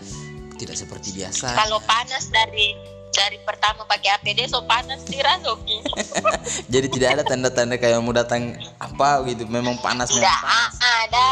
[0.56, 1.52] tidak seperti biasa.
[1.52, 2.72] Kalau panas dari
[3.14, 5.80] dari pertama pakai APD so panas dirasuki
[6.72, 10.74] jadi tidak ada tanda-tanda kayak mau datang apa gitu memang panas tidak panas.
[10.82, 11.30] ada.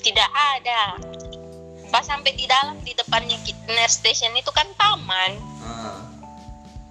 [0.00, 0.80] Tidak ada.
[1.90, 3.36] Pas sampai di dalam di depannya
[3.68, 5.36] nurse station itu kan taman.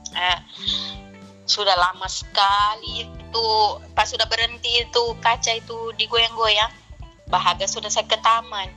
[0.09, 0.39] Eh,
[1.49, 3.47] sudah lama sekali itu
[3.97, 6.69] pas sudah berhenti itu kaca itu digoyang-goyang
[7.31, 8.69] bahagia sudah saya ke taman.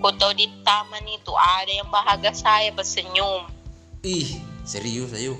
[0.00, 3.44] Kau tahu di taman itu ada yang bahagia saya bersenyum
[4.02, 5.38] ih serius ayo.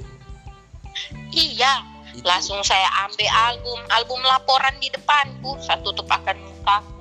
[1.35, 1.83] Iya
[2.15, 6.93] Itu- langsung saya ambil album album laporan di depanku saya tutup akan mukaku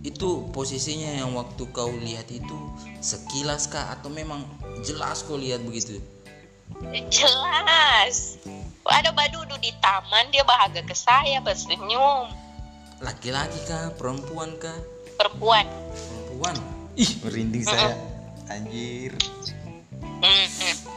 [0.00, 2.56] itu posisinya yang waktu kau lihat itu
[3.04, 3.92] sekilas kah?
[3.92, 4.48] Atau memang
[4.80, 6.00] jelas kau lihat begitu?
[7.12, 8.40] Jelas.
[8.88, 12.32] Ada badudu di taman dia bahagia ke saya bersenyum.
[13.04, 13.92] Laki-laki kah?
[14.00, 14.76] Perempuan kah?
[15.20, 15.68] Perempuan.
[16.32, 16.56] Perempuan?
[16.96, 17.92] Ih merinding saya.
[18.48, 19.12] Anjir.
[20.00, 20.89] Mm-mm.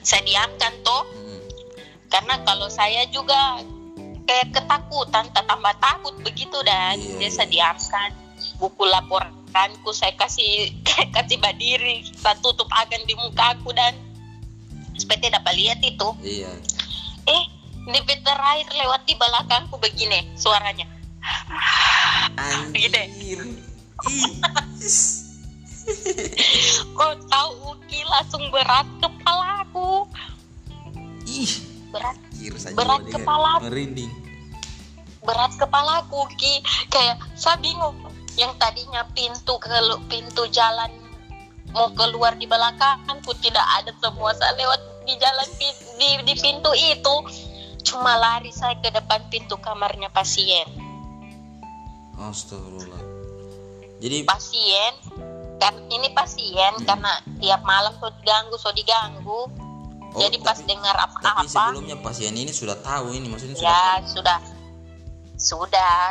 [0.00, 1.04] Saya diamkan toh.
[1.06, 1.40] Hmm.
[2.10, 3.62] karena kalau saya juga
[4.26, 6.98] kayak ketakutan tak tambah takut begitu dan.
[6.98, 8.10] Iya, dia saya diamkan
[8.58, 10.74] buku laporanku saya kasih
[11.14, 13.94] kasih badiri saya tutup agan di muka aku dan.
[15.00, 16.08] Tidak dapat lihat itu.
[16.20, 16.50] Iya.
[17.30, 17.42] Eh
[17.88, 20.84] DP terakhir lewat di belakangku begini suaranya.
[22.36, 23.40] Anjir.
[26.96, 28.86] Kok tahu Uki langsung berat
[29.70, 30.10] kepalaku
[31.30, 31.52] ih
[31.94, 32.16] berat.
[32.74, 33.52] Berat kepala.
[33.62, 34.10] merinding.
[35.22, 36.62] Berat kepalaku Ki.
[36.90, 37.94] Kayak saya bingung.
[38.38, 39.68] Yang tadinya pintu ke
[40.08, 40.90] pintu jalan
[41.70, 45.48] mau keluar di belakangku tidak ada semua saya lewat di jalan
[45.98, 47.16] di, di pintu itu.
[47.86, 50.66] Cuma lari saya ke depan pintu kamarnya pasien.
[52.18, 53.02] Astagfirullah.
[54.00, 54.92] Jadi pasien
[55.60, 56.86] kan ini pasien Hmm.
[56.88, 59.52] karena tiap malam so diganggu so diganggu
[60.12, 63.68] oh, jadi pas tapi- dengar tapi apa-apa sebelumnya pasien ini sudah tahu ini maksudnya sudah
[63.68, 64.38] ya sudah.
[65.40, 66.04] Sudah.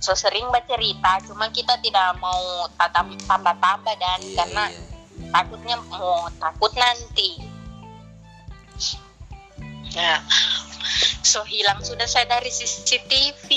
[0.00, 2.40] So sering bercerita cuma kita tidak mau
[2.74, 4.80] tatap tambah-tambah dan Iya, karena iya.
[5.28, 7.40] takutnya mau takut nanti.
[9.90, 10.24] Ya.
[11.20, 13.48] So hilang sudah saya dari CCTV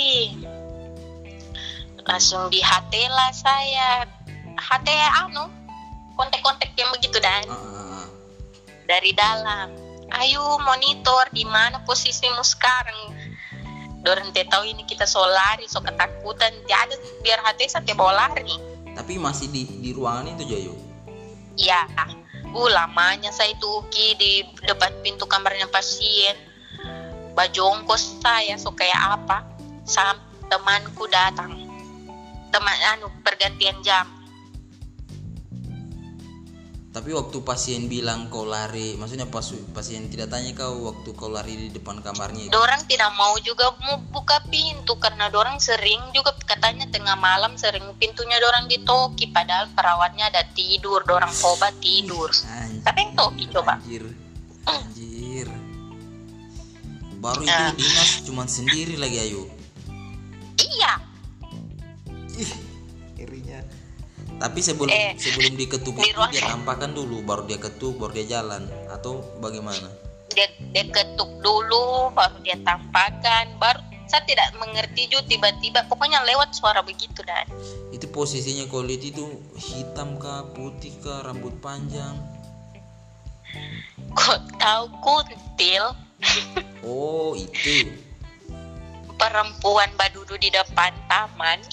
[2.03, 3.89] langsung di HT lah saya.
[4.53, 4.87] HT
[5.23, 5.47] anu
[6.13, 7.72] kontak-kontak yang begitu dan Ah, ah, ah.
[8.87, 9.71] Dari dalam.
[10.13, 13.17] Ayo monitor di mana posisimu sekarang.
[14.03, 16.51] Dorang teh tahu ini kita so lari so ketakutan.
[16.63, 18.55] Tidak ada biar hati saya bawa lari.
[18.93, 20.75] Tapi masih di di ruangan itu Jayo
[21.57, 21.85] ya
[22.53, 24.31] uh lamanya saya itu Uki di
[24.65, 26.37] depan pintu kamarnya pasien.
[27.33, 29.41] Bajongkos saya so kayak apa?
[29.89, 30.21] Sam
[30.53, 31.65] temanku datang.
[32.53, 34.05] Teman anu pergantian jam
[36.93, 39.41] tapi waktu pasien bilang kau lari maksudnya pas
[39.73, 43.73] pasien tidak tanya kau waktu kau lari di depan kamarnya itu Dorang tidak mau juga
[43.81, 49.73] mau buka pintu karena dorang sering juga katanya tengah malam sering pintunya dorang ditoki padahal
[49.73, 52.29] perawatnya ada tidur, dorang obat tidur.
[52.29, 53.73] Anjir, Tapi yang toki coba.
[53.81, 54.03] anjir
[54.69, 55.47] anjir
[57.17, 57.73] baru Nah.
[57.73, 59.43] itu dinas cuman sendiri lagi ayo
[60.61, 60.93] Iya,
[62.37, 62.72] ih
[64.43, 68.27] tapi sebelum Eh, sebelum diketuk di ruang- dia tampakkan dulu baru dia ketuk baru dia
[68.27, 68.67] jalan.
[68.91, 69.87] Atau bagaimana?
[70.35, 73.79] Dia, dia ketuk dulu, baru dia tampakkan, baru
[74.11, 75.87] saya tidak mengerti juga tiba-tiba.
[75.87, 77.47] Pokoknya lewat suara begitu dan.
[77.95, 79.23] Itu posisinya kau lihat itu
[79.55, 82.19] hitam kah putih kah rambut panjang?
[84.11, 85.95] Kok tahu kuntil?
[86.83, 87.95] Oh itu.
[89.15, 91.63] Perempuan badudu di depan taman.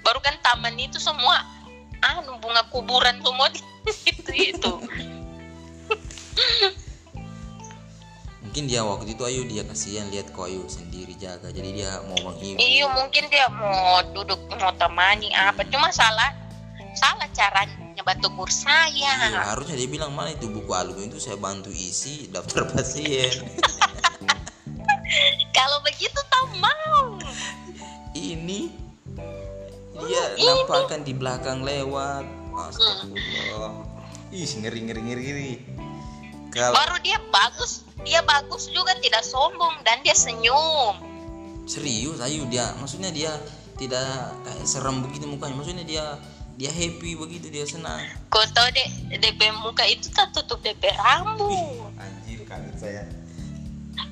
[0.00, 1.57] Baru kan taman itu semua
[2.02, 3.60] anu bunga kuburan semua di
[4.12, 4.72] itu itu
[8.58, 11.46] mungkin dia waktu itu ayo dia kasihan lihat kau ayo sendiri jaga.
[11.54, 12.58] Jadi dia mau menghibur.
[12.58, 15.62] Iya mungkin dia mau duduk mau temani apa.
[15.70, 16.34] Cuma salah
[16.98, 19.54] salah caranya bategur Iya, saya.
[19.54, 21.22] Harusnya dia bilang mana itu buku album itu?
[21.22, 23.30] Saya bantu isi daftar pasien.
[25.56, 27.14] Kalau begitu tak mau.
[28.18, 28.87] Ini
[30.06, 32.24] dia nampakkan di belakang lewat.
[32.58, 33.72] Astagfirullah.
[34.34, 35.52] Ih ngeri ngeri ngeri ngeri.
[36.52, 40.96] Kalau baru dia bagus dia bagus juga tidak sombong dan dia senyum.
[41.66, 42.72] Serius ayo dia.
[42.78, 43.32] Maksudnya dia
[43.78, 45.54] tidak kayak serem begitu mukanya.
[45.58, 46.04] Maksudnya dia
[46.58, 48.02] dia happy begitu dia senang.
[48.34, 48.88] Kau tahu deh
[49.22, 51.86] DP muka itu tak tutup DP rambut.
[51.94, 53.02] Anjir kaget saya.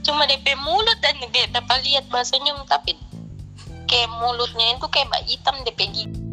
[0.06, 2.94] Cuma DP mulut dan DP dapat lihat bahasa senyum tapi
[3.86, 6.25] kayak mulutnya itu kayak bak hitam DP gigi